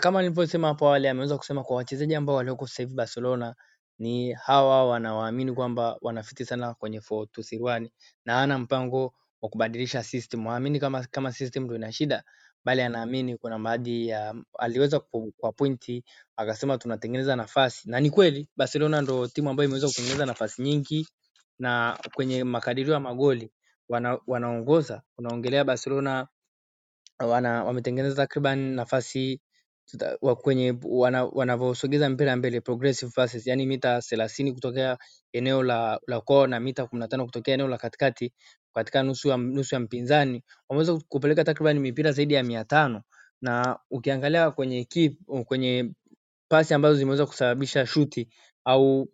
Kama 0.00 0.22
nilivyosema 0.22 0.68
hapo 0.68 0.86
awali, 0.86 1.08
ameweza 1.08 1.38
kusema 1.38 1.64
kwa 1.64 1.76
wachezaji 1.76 2.14
ambao 2.14 2.36
walioko 2.36 2.66
sasa 2.66 2.82
hivi 2.82 2.94
Barcelona 2.94 3.54
ni 3.98 4.32
hawa 4.32 4.88
wanawaamini 4.88 5.52
kwamba 5.52 5.96
wanafiti 6.00 6.44
sana 6.44 6.74
kwenye 6.74 6.98
4231 6.98 7.88
na 8.24 8.34
hana 8.34 8.58
mpango 8.58 9.14
wa 9.42 9.48
kubadilisha 9.48 10.02
system. 10.02 10.46
Waamini 10.46 10.80
kama 10.80 11.04
kama 11.10 11.32
system 11.32 11.64
ndio 11.64 11.76
ina 11.76 11.92
shida, 11.92 12.22
bali 12.64 12.82
anaamini 12.82 13.36
kuna 13.36 13.58
baadhi 13.58 14.08
ya 14.08 14.34
aliweza 14.58 15.00
kwa 15.36 15.52
pointi 15.52 16.04
akasema 16.36 16.78
tunatengeneza 16.78 17.36
nafasi, 17.36 17.90
na 17.90 18.00
ni 18.00 18.10
kweli 18.10 18.48
Barcelona 18.56 19.00
ndo 19.02 19.26
timu 19.26 19.50
ambayo 19.50 19.68
imeweza 19.68 19.86
kutengeneza 19.88 20.26
nafasi 20.26 20.62
nyingi 20.62 21.06
na 21.60 21.98
kwenye 22.14 22.44
makadirio 22.44 22.94
ya 22.94 23.00
magoli 23.00 23.52
wana, 23.90 24.20
wanaongoza. 24.28 25.02
Unaongelea 25.18 25.64
Barcelona 25.64 26.28
wametengeneza 27.64 28.16
takriban 28.16 28.58
nafasi 28.58 29.40
tuta- 29.86 30.18
kwenye 30.36 30.74
wana, 30.84 31.24
wanavyosogeza 31.24 32.10
mpira 32.10 32.36
mbele 32.36 32.62
progressive 32.62 33.12
passes, 33.16 33.48
yani 33.48 33.66
mita 33.66 34.02
thelathini 34.02 34.52
kutokea 34.54 34.98
eneo 35.32 35.62
la 35.64 36.00
la 36.08 36.22
kwao 36.22 36.48
na 36.48 36.60
mita 36.60 36.86
kumi 36.86 37.00
na 37.00 37.08
tano 37.08 37.26
kutokea 37.26 37.54
eneo 37.54 37.68
la 37.68 37.78
katikati 37.78 38.34
katika 38.74 39.04
nusu 39.04 39.28
ya 39.28 39.36
nusu 39.36 39.76
ya 39.76 39.80
mpinzani 39.80 40.44
wameweza 40.70 41.00
kupeleka 41.08 41.44
takriban 41.44 41.80
mipira 41.80 42.12
zaidi 42.12 42.34
ya 42.34 42.44
mia 42.44 42.64
tano 42.64 43.02
na 43.42 43.80
ukiangalia 43.90 44.52
kwenye 44.52 44.84
kip, 44.84 45.20
kwenye 45.46 45.92
pasi 46.48 46.74
ambazo 46.74 46.94
zimeweza 46.96 47.26
kusababisha 47.26 47.86
shuti 47.86 48.30
au 48.66 49.08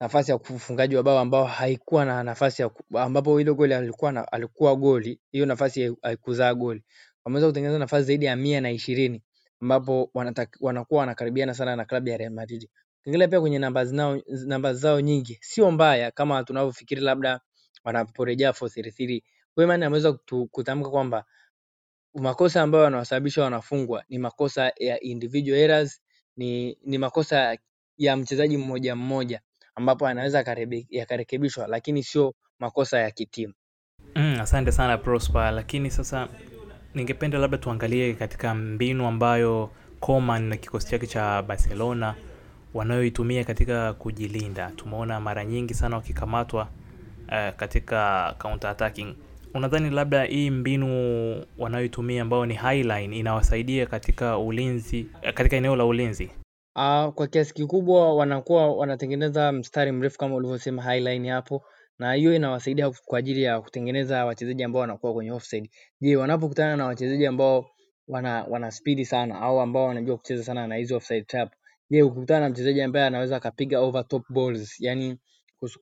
nafasi 0.00 0.30
ya 0.30 0.36
ufungaji 0.36 0.96
wa 0.96 1.02
bao 1.02 1.18
ambao 1.18 1.44
haikuwa 1.44 2.04
na 2.04 2.22
nafasi 2.22 2.62
ya 2.62 2.68
ku- 2.68 2.98
ambapo 2.98 3.40
ile 3.40 3.54
goli 3.54 3.74
alikuwa 3.74 4.12
na, 4.12 4.32
alikuwa 4.32 4.76
goli 4.76 5.20
hiyo 5.32 5.46
nafasi 5.46 5.96
haikuzaa 6.02 6.54
goli 6.54 6.84
wameweza 7.24 7.46
kutengeneza 7.46 7.78
nafasi 7.78 8.06
zaidi 8.06 8.24
ya 8.26 8.36
mia 8.36 8.60
na 8.60 8.70
ishirini 8.70 9.22
ambapo 9.62 10.10
wanakuwa 10.60 11.00
wanakaribiana 11.00 11.54
sana 11.54 11.76
na 11.76 11.84
klabu 11.84 12.08
ya 12.08 12.16
Real 12.16 12.32
Madrid. 12.32 12.68
Ukiangalia 13.00 13.28
pia 13.28 13.40
kwenye 13.40 13.58
namba 13.58 13.84
zao, 13.84 14.20
namba 14.46 14.74
zao 14.74 15.00
nyingi 15.00 15.38
sio 15.40 15.70
mbaya 15.70 16.10
kama 16.10 16.44
tunavyofikiri 16.44 17.00
labda 17.00 17.40
wanaporejea 17.84 18.50
433. 18.50 19.22
Koeman 19.54 19.82
ameweza 19.82 20.12
kutamka 20.50 20.90
kwamba 20.90 21.24
makosa 22.14 22.62
ambayo 22.62 22.84
yanawasababisha 22.84 23.42
wanafungwa 23.42 24.04
ni 24.08 24.18
makosa 24.18 24.72
ya 24.76 25.00
individual 25.00 25.58
errors, 25.60 26.00
ni, 26.36 26.78
ni 26.84 26.98
makosa 26.98 27.58
ya 27.96 28.16
mchezaji 28.16 28.56
mmoja 28.56 28.96
mmoja 28.96 29.40
ambapo 29.74 30.08
yanaweza 30.08 30.44
yakarekebishwa, 30.90 31.66
lakini 31.66 32.02
sio 32.02 32.34
makosa 32.58 32.98
ya 32.98 33.10
kitimu. 33.10 33.52
Mm, 34.14 34.36
asante 34.40 34.72
sana 34.72 34.98
Prosper, 34.98 35.52
lakini 35.52 35.90
sasa 35.90 36.28
ningependa 36.94 37.38
labda 37.38 37.58
tuangalie 37.58 38.14
katika 38.14 38.54
mbinu 38.54 39.06
ambayo 39.06 39.70
Coman 40.00 40.42
na 40.42 40.56
kikosi 40.56 40.88
chake 40.90 41.06
cha 41.06 41.42
Barcelona 41.42 42.14
wanayoitumia 42.74 43.44
katika 43.44 43.92
kujilinda. 43.92 44.70
Tumeona 44.76 45.20
mara 45.20 45.44
nyingi 45.44 45.74
sana 45.74 45.96
wakikamatwa 45.96 46.68
uh, 47.28 47.56
katika 47.56 48.34
counter 48.38 48.70
attacking. 48.70 49.14
Unadhani 49.54 49.90
labda 49.90 50.24
hii 50.24 50.50
mbinu 50.50 51.46
wanayoitumia 51.58 52.22
ambayo 52.22 52.46
ni 52.46 52.54
highline 52.54 53.16
inawasaidia 53.18 53.86
katika 53.86 54.38
ulinzi, 54.38 55.06
eh, 55.22 55.34
katika 55.34 55.56
eneo 55.56 55.76
la 55.76 55.84
ulinzi? 55.84 56.30
Uh, 56.76 57.08
kwa 57.14 57.26
kiasi 57.26 57.54
kikubwa 57.54 58.14
wanakuwa 58.14 58.76
wanatengeneza 58.76 59.52
mstari 59.52 59.92
mrefu 59.92 60.18
kama 60.18 60.34
ulivyosema 60.34 60.82
highline 60.82 61.30
hapo, 61.30 61.64
na 61.98 62.12
hiyo 62.12 62.34
inawasaidia 62.34 62.90
kwa 62.90 63.18
ajili 63.18 63.42
ya 63.42 63.60
kutengeneza 63.60 64.24
wachezaji 64.24 64.62
ambao 64.64 64.80
wanakuwa 64.80 65.12
kwenye 65.14 65.32
offside. 65.32 65.70
Je, 66.00 66.16
wanapokutana 66.16 66.76
na 66.76 66.86
wachezaji 66.86 67.26
ambao 67.26 67.70
wana 68.08 68.44
wana 68.44 68.70
spidi 68.70 69.04
sana 69.04 69.40
au 69.40 69.60
ambao 69.60 69.86
wanajua 69.86 70.16
kucheza 70.16 70.44
sana 70.44 70.66
na 70.66 70.74
hizo 70.76 70.96
offside 70.96 71.22
trap, 71.24 71.52
je, 71.90 72.02
ukikutana 72.02 72.40
na 72.40 72.48
mchezaji 72.50 72.82
ambaye 72.82 73.06
anaweza 73.06 73.36
akapiga 73.36 73.80
over 73.80 74.08
top 74.08 74.22
balls, 74.30 74.80
yani 74.80 75.18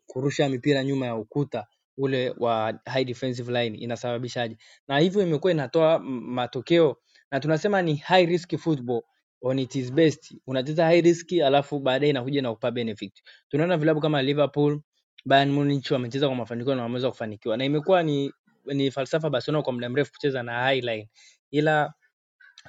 kurusha 0.07 0.49
mipira 0.49 0.85
nyuma 0.85 1.07
ya 1.07 1.17
ukuta 1.17 1.67
ule 1.99 2.35
wa 2.39 2.79
high 2.85 3.05
defensive 3.05 3.53
line 3.53 3.79
inasababishaje? 3.79 4.57
Na 4.89 4.99
hivyo 4.99 5.23
imekuwa 5.23 5.53
inatoa 5.53 5.99
matokeo 5.99 6.97
na 7.31 7.41
tunasema 7.41 7.83
ni 7.83 7.97
high 7.97 8.27
risk 8.27 8.57
football 8.57 9.03
on 9.43 9.59
its 9.59 9.93
best 9.93 10.35
unacheza 10.47 10.85
high 10.87 11.01
risk 11.01 11.33
alafu 11.33 11.79
baadaye 11.79 12.11
inakuja 12.11 12.43
na 12.43 12.53
kupa 12.55 12.71
benefit. 12.71 13.23
Tunaona 13.49 13.77
vilabu 13.77 14.01
kama 14.01 14.23
Liverpool, 14.23 14.81
Bayern 15.25 15.51
Munich 15.51 15.91
wamecheza 15.91 16.27
kwa 16.27 16.37
mafanikio 16.37 16.75
na 16.75 16.83
wameweza 16.83 17.11
kufanikiwa, 17.11 17.57
na 17.57 17.65
imekuwa 17.65 18.03
ni 18.03 18.33
ni 18.67 18.91
falsafa 18.91 19.31
Barcelona 19.31 19.63
kwa 19.63 19.73
muda 19.73 19.89
mrefu 19.89 20.13
kucheza 20.13 20.43
na 20.43 20.53
high 20.61 20.81
line, 20.81 21.09
ila 21.51 21.95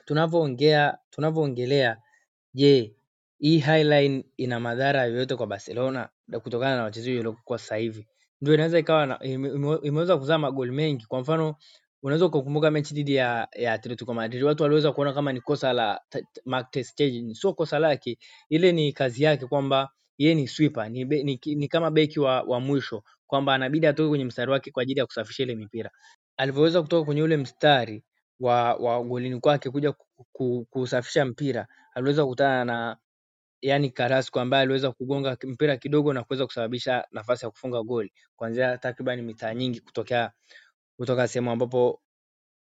tunavyoongea 0.06 0.98
tunavyoongelea, 1.10 1.98
je, 2.54 2.96
hii 3.40 3.60
highline 3.60 4.26
ina 4.38 4.60
madhara 4.60 5.06
yoyote 5.06 5.36
kwa 5.36 5.48
Barcelona 5.48 6.10
kutokana 6.44 6.76
na 6.76 6.84
wachezaji 6.84 7.18
waliokuwa 7.18 7.60
sasa 7.60 7.76
hivi? 7.76 8.08
Ndio 8.42 8.54
inaweza 8.54 8.80
ikawa 8.80 9.20
imeweza 9.84 10.18
kuzaa 10.18 10.38
magoli 10.38 10.72
mengi. 10.72 11.06
Kwa 11.06 11.20
mfano 11.20 11.56
unaweza 12.04 12.28
ukakumbuka 12.28 12.72
mechi 12.72 12.96
dhidi 12.96 13.16
ya, 13.16 13.50
ya 13.56 13.74
Atletico 13.74 14.16
Madrid, 14.16 14.44
watu 14.44 14.63
waliweza 14.63 14.94
kuona 14.94 15.13
kama 15.13 15.34
ni 15.34 15.42
kosa 15.42 15.74
la 15.74 16.02
Mark 16.46 16.72
ter 16.72 16.86
Stegen. 16.86 17.36
Sio 17.36 17.54
kosa 17.54 17.80
lake, 17.80 18.20
ile 18.50 18.74
ni 18.74 18.94
kazi 18.94 19.24
yake 19.24 19.48
kwamba 19.48 19.89
yeye 20.20 20.36
ni 20.36 20.50
sweeper, 20.50 20.92
ni, 20.92 21.06
ni, 21.06 21.42
ni 21.46 21.70
kama 21.70 21.92
beki 21.92 22.22
wa, 22.22 22.44
wa 22.44 22.62
mwisho 22.62 23.04
kwamba 23.28 23.56
anabidi 23.56 23.88
atoke 23.88 24.10
kwenye 24.10 24.26
mstari 24.26 24.52
wake 24.52 24.72
kwa 24.72 24.84
ajili 24.84 25.00
ya 25.02 25.08
kusafisha 25.08 25.44
ile 25.44 25.56
mipira. 25.56 25.92
Alivyoweza 26.38 26.84
kutoka 26.84 27.06
kwenye 27.06 27.24
ule 27.24 27.38
mstari 27.38 28.04
wa, 28.42 28.76
wa 28.76 29.04
golini 29.04 29.42
kwake 29.42 29.72
kuja 29.72 29.94
ku- 29.94 30.28
ku- 30.34 30.68
kusafisha 30.72 31.26
mpira, 31.26 31.68
aliweza 31.96 32.24
kukutana 32.24 32.66
na 32.66 32.98
yani 33.62 33.92
Carrasco 33.92 34.42
ambaye 34.42 34.63
aliweza 34.63 34.94
kugonga 34.94 35.38
mpira 35.48 35.78
kidogo 35.78 36.13
na 36.13 36.24
kuweza 36.26 36.46
kusababisha 36.46 37.06
nafasi 37.12 37.46
ya 37.46 37.52
kufunga 37.52 37.84
goli 37.84 38.13
kuanzia 38.38 38.78
takriban 38.78 39.24
mita 39.24 39.56
nyingi 39.56 39.82
kutokea 39.82 40.32
kutoka 41.04 41.28
sehemu 41.28 41.52
ambapo 41.52 42.02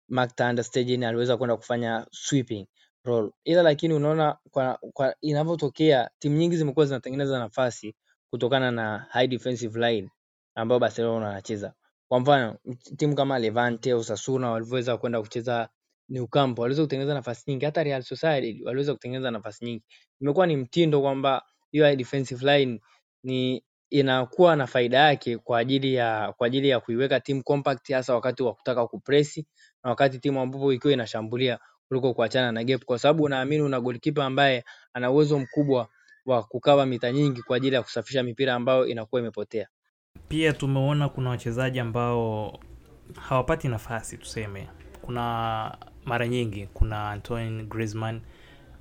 Mark 0.09 0.35
ter 0.37 0.47
aliweza 1.07 1.37
kwenda 1.37 1.57
kufanya 1.57 2.07
sweeping 2.11 2.67
role. 3.05 3.31
Ila 3.45 3.63
lakini 3.63 3.95
unaona 3.95 4.39
kwa, 4.51 4.79
kwa 4.93 5.15
inavyotokea 5.21 6.11
timu 6.19 6.37
nyingi 6.37 6.57
zimekuwa 6.57 6.87
zinatengeneza 6.87 7.39
nafasi 7.39 7.95
kutokana 8.31 8.71
na 8.71 8.99
high 9.11 9.27
defensive 9.29 9.79
line 9.81 10.11
ambayo 10.55 10.79
Barcelona 10.79 11.27
wanacheza. 11.27 11.73
Kwa 12.09 12.21
mfano 12.21 12.59
timu 12.97 13.15
kama 13.15 13.39
Levante, 13.39 13.95
Osasuna 13.95 14.51
walivyoweza 14.51 14.97
kwenda 14.97 15.21
kucheza 15.23 15.69
Nou 16.09 16.29
Camp 16.29 16.59
waliweza 16.59 16.83
kutengeneza 16.83 17.15
nafasi 17.15 17.51
nyingi, 17.51 17.65
hata 17.65 17.83
Real 17.83 18.03
Sociedad 18.03 18.63
waliweza 18.65 18.95
kutengeneza 18.95 19.31
nafasi 19.31 19.65
nyingi. 19.65 19.85
Imekuwa 20.21 20.47
ni 20.47 20.57
mtindo 20.57 21.01
kwamba 21.01 21.43
hiyo 21.71 21.97
defensive 21.97 22.57
line 22.59 22.81
ni 23.23 23.65
inakuwa 23.91 24.57
na 24.57 24.67
faida 24.67 24.99
yake 24.99 25.39
kwa 25.39 25.59
ajili 25.59 25.95
ya 25.95 26.33
kwa 26.37 26.47
ajili 26.47 26.69
ya 26.69 26.81
kuiweka 26.81 27.21
timu 27.21 27.43
compact 27.43 27.93
hasa 27.93 28.15
wakati 28.15 28.43
wa 28.43 28.55
kutaka 28.55 28.87
kupresi 28.87 29.47
na 29.85 29.91
wakati 29.91 30.19
timu 30.19 30.41
ambapo 30.41 30.73
ikiwa 30.73 30.93
inashambulia 30.93 31.59
kuliko 31.89 32.15
kuachana 32.15 32.53
na 32.53 32.65
gap, 32.65 32.85
kwa 32.85 32.99
sababu 32.99 33.23
unaamini 33.25 33.63
una 33.63 33.81
goalkeeper 33.81 34.25
ambaye 34.25 34.65
ana 34.93 35.11
uwezo 35.11 35.39
mkubwa 35.39 35.89
wa 36.27 36.43
kukawa 36.43 36.87
mita 36.87 37.13
nyingi 37.13 37.43
kwa 37.43 37.57
ajili 37.57 37.75
ya 37.75 37.83
kusafisha 37.83 38.23
mipira 38.23 38.55
ambayo 38.55 38.87
inakuwa 38.87 39.21
imepotea. 39.21 39.69
Pia 40.29 40.53
tumeona 40.53 41.09
kuna 41.09 41.31
wachezaji 41.31 41.81
ambao 41.81 42.59
hawapati 43.21 43.69
nafasi 43.69 44.17
tuseme. 44.19 44.69
Kuna 45.03 45.77
mara 46.05 46.29
nyingi 46.29 46.67
kuna 46.75 47.11
Antoine 47.11 47.65
Griezmann 47.65 48.21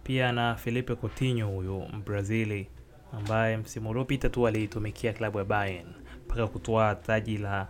pia 0.03 0.31
na 0.31 0.55
Felipe 0.55 0.95
Coutinho 0.95 1.47
huyu 1.47 1.79
Mbrazili 1.93 2.69
ambaye 3.13 3.57
msimu 3.57 3.89
uliopita 3.89 4.29
tu 4.29 4.47
aliitumikia 4.47 5.13
klabu 5.13 5.37
ya 5.37 5.45
Bayern 5.45 5.87
mpaka 6.25 6.47
kutoa 6.47 6.95
taji 6.95 7.37
la 7.37 7.67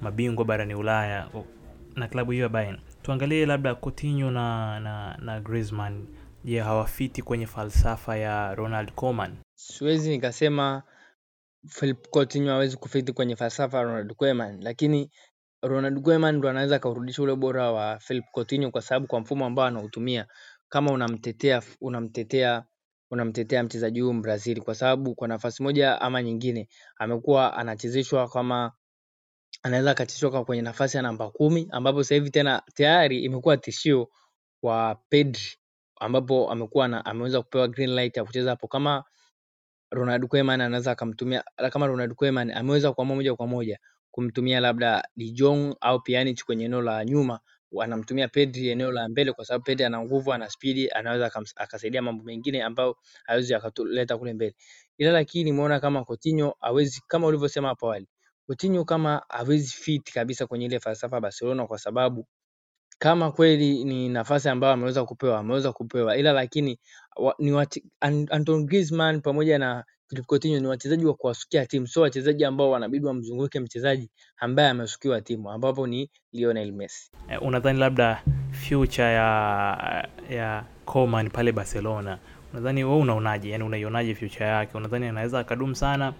mabingwa 0.00 0.44
barani 0.44 0.74
Ulaya 0.74 1.28
na 1.96 2.08
klabu 2.08 2.30
hiyo 2.30 2.42
ya 2.42 2.48
Bayern. 2.48 2.78
Tuangalie 3.02 3.46
labda 3.46 3.74
Coutinho 3.74 4.30
na 4.30 4.80
na, 4.80 5.16
na 5.16 5.40
Griezmann, 5.40 6.06
je, 6.44 6.60
hawafiti 6.60 7.22
kwenye 7.22 7.46
falsafa 7.46 8.16
ya 8.16 8.54
Ronald 8.54 8.92
Koeman? 8.92 9.36
Siwezi 9.54 10.10
nikasema 10.10 10.82
Philip 11.68 12.08
Coutinho 12.10 12.50
hawezi 12.50 12.76
kufiti 12.76 13.12
kwenye 13.12 13.36
falsafa 13.36 13.78
ya 13.78 13.82
Ronald 13.84 14.14
Koeman, 14.14 14.62
lakini 14.62 15.10
Ronald 15.62 16.02
Koeman 16.02 16.36
ndo 16.36 16.48
anaweza 16.48 16.76
akaurudisha 16.76 17.22
ule 17.22 17.32
ubora 17.32 17.72
wa 17.72 17.98
Philip 17.98 18.24
Coutinho 18.32 18.70
kwa 18.70 18.82
sababu 18.82 19.06
kwa 19.06 19.20
mfumo 19.20 19.46
ambao 19.46 19.64
anautumia, 19.64 20.26
kama 20.68 20.92
unamtetea 20.92 21.62
unamtetea 21.80 22.64
unamtetea 23.10 23.62
mchezaji 23.62 24.00
huyu 24.00 24.12
Mbrazili, 24.12 24.60
kwa 24.60 24.74
sababu 24.74 25.14
kwa 25.14 25.28
nafasi 25.28 25.62
moja 25.62 26.00
ama 26.00 26.22
nyingine 26.22 26.68
amekuwa 26.96 27.56
anachezeshwa 27.56 28.28
kama 28.28 28.72
anaweza 29.62 29.90
akachezeshwa 29.90 30.44
kwenye 30.44 30.62
nafasi 30.62 30.96
ya 30.96 31.02
namba 31.02 31.30
kumi 31.30 31.68
ambapo 31.70 32.02
sasa 32.02 32.14
hivi 32.14 32.30
tena 32.30 32.62
tayari 32.74 33.24
imekuwa 33.24 33.56
tishio 33.56 34.08
kwa 34.60 35.00
Pedri 35.08 35.42
ambapo 36.00 36.50
amekuwa 36.50 36.88
na 36.88 37.04
ameweza 37.04 37.42
kupewa 37.42 37.68
green 37.68 37.90
light 37.94 38.16
ya 38.16 38.24
kucheza 38.24 38.50
hapo 38.50 38.68
kama 38.68 39.04
Ronald 39.90 40.26
Koeman 40.28 40.60
anaweza 40.60 40.90
akamtumia 40.90 41.44
kama 41.70 41.86
Ronald 41.86 42.14
Koeman 42.14 42.50
ameweza 42.50 42.92
kuamua 42.92 43.16
moja 43.16 43.34
kwa 43.34 43.46
moja 43.46 43.78
kumtumia 44.10 44.60
labda 44.60 45.08
De 45.16 45.30
Jong 45.30 45.76
au 45.80 46.00
Pjanic 46.02 46.44
kwenye 46.44 46.64
eneo 46.64 46.82
la 46.82 47.04
nyuma 47.04 47.40
wanamtumia 47.74 48.28
Pedri 48.28 48.68
eneo 48.68 48.92
la 48.92 49.08
mbele 49.08 49.32
kwa 49.32 49.44
sababu 49.44 49.64
Pedri 49.64 49.84
ana 49.84 50.00
nguvu, 50.02 50.32
ana 50.32 50.50
spidi, 50.50 50.90
anaweza 50.90 51.30
akasaidia 51.56 52.02
mambo 52.02 52.24
mengine 52.24 52.62
ambayo 52.62 52.96
hawezi 53.24 53.54
akaleta 53.54 54.18
kule 54.18 54.32
mbele. 54.32 54.54
Ila 54.98 55.12
lakini 55.12 55.44
nimeona 55.44 55.80
kama 55.80 56.04
Coutinho 56.04 56.56
hawezi 56.60 57.02
kama 57.08 57.26
ulivyosema 57.26 57.68
hapo 57.68 57.86
awali. 57.86 58.08
Coutinho 58.46 58.84
kama 58.84 59.22
hawezi 59.28 59.68
fit 59.72 60.12
kabisa 60.12 60.46
kwenye 60.46 60.64
ile 60.66 60.80
falsafa 60.80 61.16
ya 61.16 61.20
Barcelona 61.20 61.66
kwa 61.66 61.78
sababu 61.78 62.26
kama 62.98 63.32
kweli 63.32 63.84
ni 63.84 64.08
nafasi 64.08 64.48
ambayo 64.48 64.72
ameweza 64.72 65.04
kupewa, 65.04 65.38
ameweza 65.38 65.72
kupewa. 65.72 66.16
Ila 66.16 66.32
lakini 66.32 66.80
wa, 67.16 67.34
ni 67.38 67.52
wati, 67.52 67.84
Antoine 68.00 68.64
Griezmann 68.64 69.20
pamoja 69.20 69.58
na 69.58 69.84
Philippe 70.08 70.26
Coutinho 70.26 70.60
ni 70.60 70.66
wachezaji 70.66 71.04
wa 71.06 71.14
kuwasukia 71.14 71.66
timu, 71.66 71.86
sio 71.86 72.02
wachezaji 72.02 72.44
ambao 72.44 72.70
wanabidi 72.70 73.06
wamzunguke 73.06 73.60
mchezaji 73.60 74.10
ambaye 74.38 74.68
amesukiwa 74.68 75.20
timu, 75.20 75.50
ambapo 75.50 75.86
ni 75.86 76.10
Lionel 76.32 76.72
Messi. 76.72 77.10
Eh, 77.30 77.42
unadhani 77.42 77.78
labda 77.78 78.22
future 78.68 79.04
ya 79.12 80.08
ya 80.30 80.64
Coman 80.84 81.30
pale 81.30 81.52
Barcelona, 81.52 82.18
unadhani 82.52 82.84
wewe 82.84 82.96
unaonaje? 82.98 83.50
Yani 83.50 83.64
unaionaje 83.64 84.14
future 84.14 84.46
yake? 84.46 84.76
Unadhani 84.78 85.06
anaweza 85.06 85.38
akadumu 85.40 85.74
sana 85.74 86.12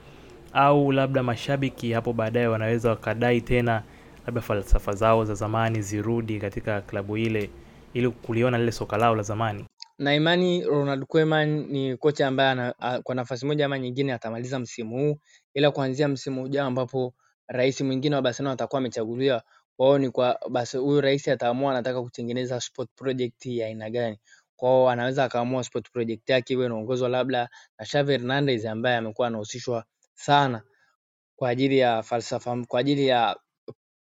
au 0.53 0.92
labda 0.92 1.23
mashabiki 1.23 1.92
hapo 1.92 2.12
baadaye 2.12 2.47
wanaweza 2.47 2.90
wakadai 2.90 3.40
tena 3.40 3.83
labda 4.27 4.40
falsafa 4.40 4.92
zao 4.92 5.25
za 5.25 5.35
zamani 5.35 5.83
zirudi 5.83 6.40
katika 6.40 6.81
klabu 6.81 7.16
ile 7.16 7.51
ili 7.94 8.11
kuliona 8.11 8.59
lile 8.59 8.73
soka 8.73 8.97
lao 8.97 9.16
la 9.16 9.23
zamani? 9.23 9.64
Na 9.98 10.14
imani 10.14 10.64
Ronald 10.64 11.07
Koeman 11.07 11.66
ni 11.66 11.96
kocha 11.96 12.26
ambaye 12.28 12.72
kwa 13.02 13.14
nafasi 13.14 13.46
moja 13.46 13.66
ama 13.66 13.78
nyingine 13.78 14.12
atamaliza 14.12 14.59
msimu 14.59 14.96
huu, 14.98 15.18
ila 15.54 15.70
kuanzia 15.70 16.09
msimu 16.09 16.42
ujao 16.42 16.66
ambapo 16.66 17.14
rais 17.46 17.80
mwingine 17.80 18.16
wa 18.16 18.22
Barcelona 18.22 18.52
atakuwa 18.52 18.78
amechaguliwa, 18.78 19.42
wao 19.78 19.98
ni 19.98 20.11
kwa 20.11 20.40
basi 20.50 20.76
huyu 20.76 21.00
rais 21.00 21.28
ataamua 21.28 21.70
anataka 21.72 22.02
kutengeneza 22.02 22.61
sport 22.61 22.90
project 22.96 23.46
ya 23.46 23.66
aina 23.66 23.90
gani. 23.90 24.18
Kwao 24.57 24.90
anaweza 24.90 25.24
akaamua 25.24 25.64
sport 25.64 25.90
project 25.90 26.28
yake 26.30 26.52
iwe 26.52 26.66
inaongozwa 26.66 27.09
labda 27.09 27.48
na 27.78 27.87
Xavi 27.87 28.12
Hernandez 28.12 28.66
ambaye 28.66 28.96
amekuwa 28.96 29.26
anahusishwa 29.28 29.85
sana 30.14 30.62
kwa 31.37 31.48
ajili 31.48 31.78
ya 31.78 32.02
falsafa, 32.02 32.64
kwa 32.68 32.80
ajili 32.80 33.07
ya 33.07 33.37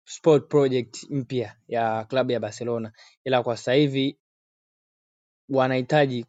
sport 0.05 0.49
project 0.49 1.07
mpya 1.11 1.57
ya 1.69 2.05
klabu 2.05 2.33
ya 2.33 2.41
Barcelona, 2.41 2.93
ila 3.25 3.43
kwa 3.43 3.57
sasa 3.57 3.73
hivi 3.73 4.19
wanahitaji 5.49 6.27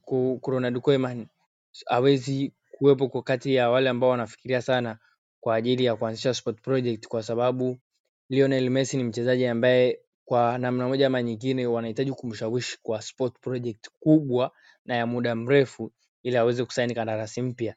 Ronald 0.47 0.79
Koeman 0.81 1.27
hawezi 1.85 2.53
kuwepo 2.71 3.07
kwa 3.09 3.23
kati 3.23 3.55
ya 3.55 3.69
wale 3.69 3.89
ambao 3.89 4.09
wanafikiria 4.09 4.61
sana 4.61 4.97
kwa 5.39 5.55
ajili 5.55 5.85
ya 5.85 5.95
kuanzisha 5.95 6.33
sport 6.33 6.61
project 6.61 7.07
kwa 7.07 7.23
sababu 7.23 7.77
Lionel 8.29 8.69
Messi 8.69 8.97
ni 8.97 9.03
mchezaji 9.03 9.45
ambaye 9.47 9.99
kwa 10.25 10.57
namna 10.57 10.87
moja 10.87 11.07
ama 11.07 11.23
nyingine 11.23 11.67
wanahitaji 11.67 12.11
kumshawishi 12.11 12.77
kwa 12.83 13.01
sport 13.01 13.39
project 13.41 13.89
kubwa 13.99 14.51
na 14.85 14.95
ya 14.95 15.05
muda 15.05 15.35
mrefu 15.35 15.91
ili 16.23 16.37
aweze 16.37 16.65
kusaini 16.65 16.95
kandarasi 16.95 17.41
mpya. 17.41 17.75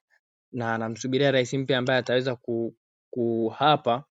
Na 0.52 0.74
anamsubiria 0.74 1.30
rais 1.30 1.54
mpya 1.54 1.78
ambaye 1.78 1.98
ataweza 1.98 2.36
ku, 2.36 2.74
kuhapa 3.10 4.04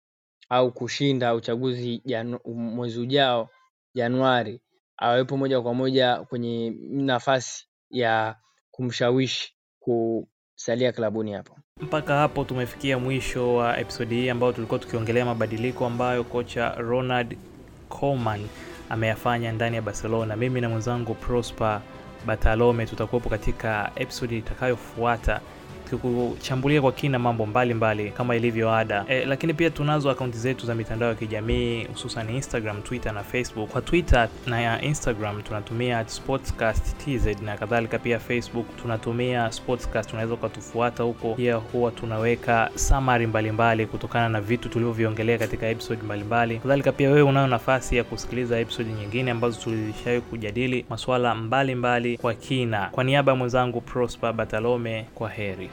au 0.50 0.72
kushinda 0.72 1.36
uchaguzi 1.36 2.02
mwezi 2.46 3.00
ujao 3.00 3.50
Januari 3.96 4.62
awepo 4.98 5.38
moja 5.38 5.62
kwa 5.62 5.74
moja 5.74 6.16
kwenye 6.30 6.74
nafasi 6.90 7.68
ya 7.90 8.36
kumshawishi 8.72 9.54
kusalia 9.80 10.92
klabuni 10.92 11.34
hapo. 11.34 11.58
Mpaka 11.82 12.16
hapo 12.16 12.44
tumefikia 12.44 13.00
mwisho 13.00 13.56
wa 13.56 13.80
episodi 13.80 14.16
hii 14.16 14.30
ambayo 14.30 14.52
tulikuwa 14.54 14.80
tukiongelea 14.80 15.26
mabadiliko 15.26 15.86
ambayo 15.86 16.24
kocha 16.24 16.70
Ronald 16.76 17.38
Koeman 17.90 18.48
ameyafanya 18.90 19.52
ndani 19.52 19.76
ya 19.76 19.82
Barcelona. 19.82 20.36
Mimi 20.36 20.62
na 20.62 20.70
mwenzangu 20.70 21.14
Prosper 21.14 21.82
Batalome 22.26 22.86
tutakuwepo 22.86 23.30
katika 23.30 23.92
episodi 23.96 24.38
itakayofuata 24.38 25.42
tukikuchambulia 25.89 26.82
kwa 26.82 26.91
kina 26.91 27.19
mambo 27.19 27.45
mbalimbali 27.45 28.04
mbali, 28.04 28.17
kama 28.17 28.36
ilivyo 28.36 28.73
ada 28.73 29.06
e, 29.10 29.26
lakini 29.26 29.54
pia 29.54 29.69
tunazo 29.69 30.10
akaunti 30.12 30.38
zetu 30.38 30.65
za 30.65 30.76
mitandao 30.76 31.10
ya 31.10 31.15
kijamii 31.15 31.84
hususan 31.84 32.30
Instagram, 32.36 32.82
Twitter 32.82 33.13
na 33.13 33.23
Facebook. 33.23 33.69
Kwa 33.69 33.82
Twitter 33.82 34.30
na 34.47 34.62
ya 34.62 34.82
Instagram 34.82 35.41
tunatumia 35.41 36.08
Sportscast 36.08 36.97
TZ 36.97 37.41
na 37.41 37.58
kadhalika, 37.58 38.00
pia 38.00 38.19
Facebook 38.19 38.65
tunatumia 38.82 39.52
Sportscast. 39.52 40.13
Unaweza 40.13 40.34
ukatufuata 40.34 41.04
huko, 41.04 41.34
pia 41.34 41.56
huwa 41.56 41.91
tunaweka 41.91 42.69
summary 42.76 43.28
mbalimbali 43.28 43.86
kutokana 43.86 44.30
na 44.30 44.41
vitu 44.41 44.69
tulivyoviongelea 44.69 45.38
katika 45.38 45.67
episode 45.67 46.02
mbalimbali. 46.04 46.60
Kadhalika 46.60 46.91
pia 46.91 47.10
wewe 47.10 47.21
unayo 47.21 47.47
nafasi 47.47 47.97
ya 47.97 48.04
kusikiliza 48.04 48.60
episode 48.60 48.89
nyingine 48.89 49.32
ambazo 49.32 49.60
tulishawahi 49.62 50.21
kujadili 50.21 50.86
masuala 50.89 51.36
mbalimbali 51.36 51.76
mbali 51.76 52.17
kwa 52.17 52.34
kina. 52.34 52.89
Kwa 52.91 53.04
niaba 53.04 53.32
ya 53.32 53.36
mwenzangu 53.38 53.82
Prosper 53.82 54.34
Batalome, 54.34 55.06
kwa 55.15 55.30
heri. 55.30 55.69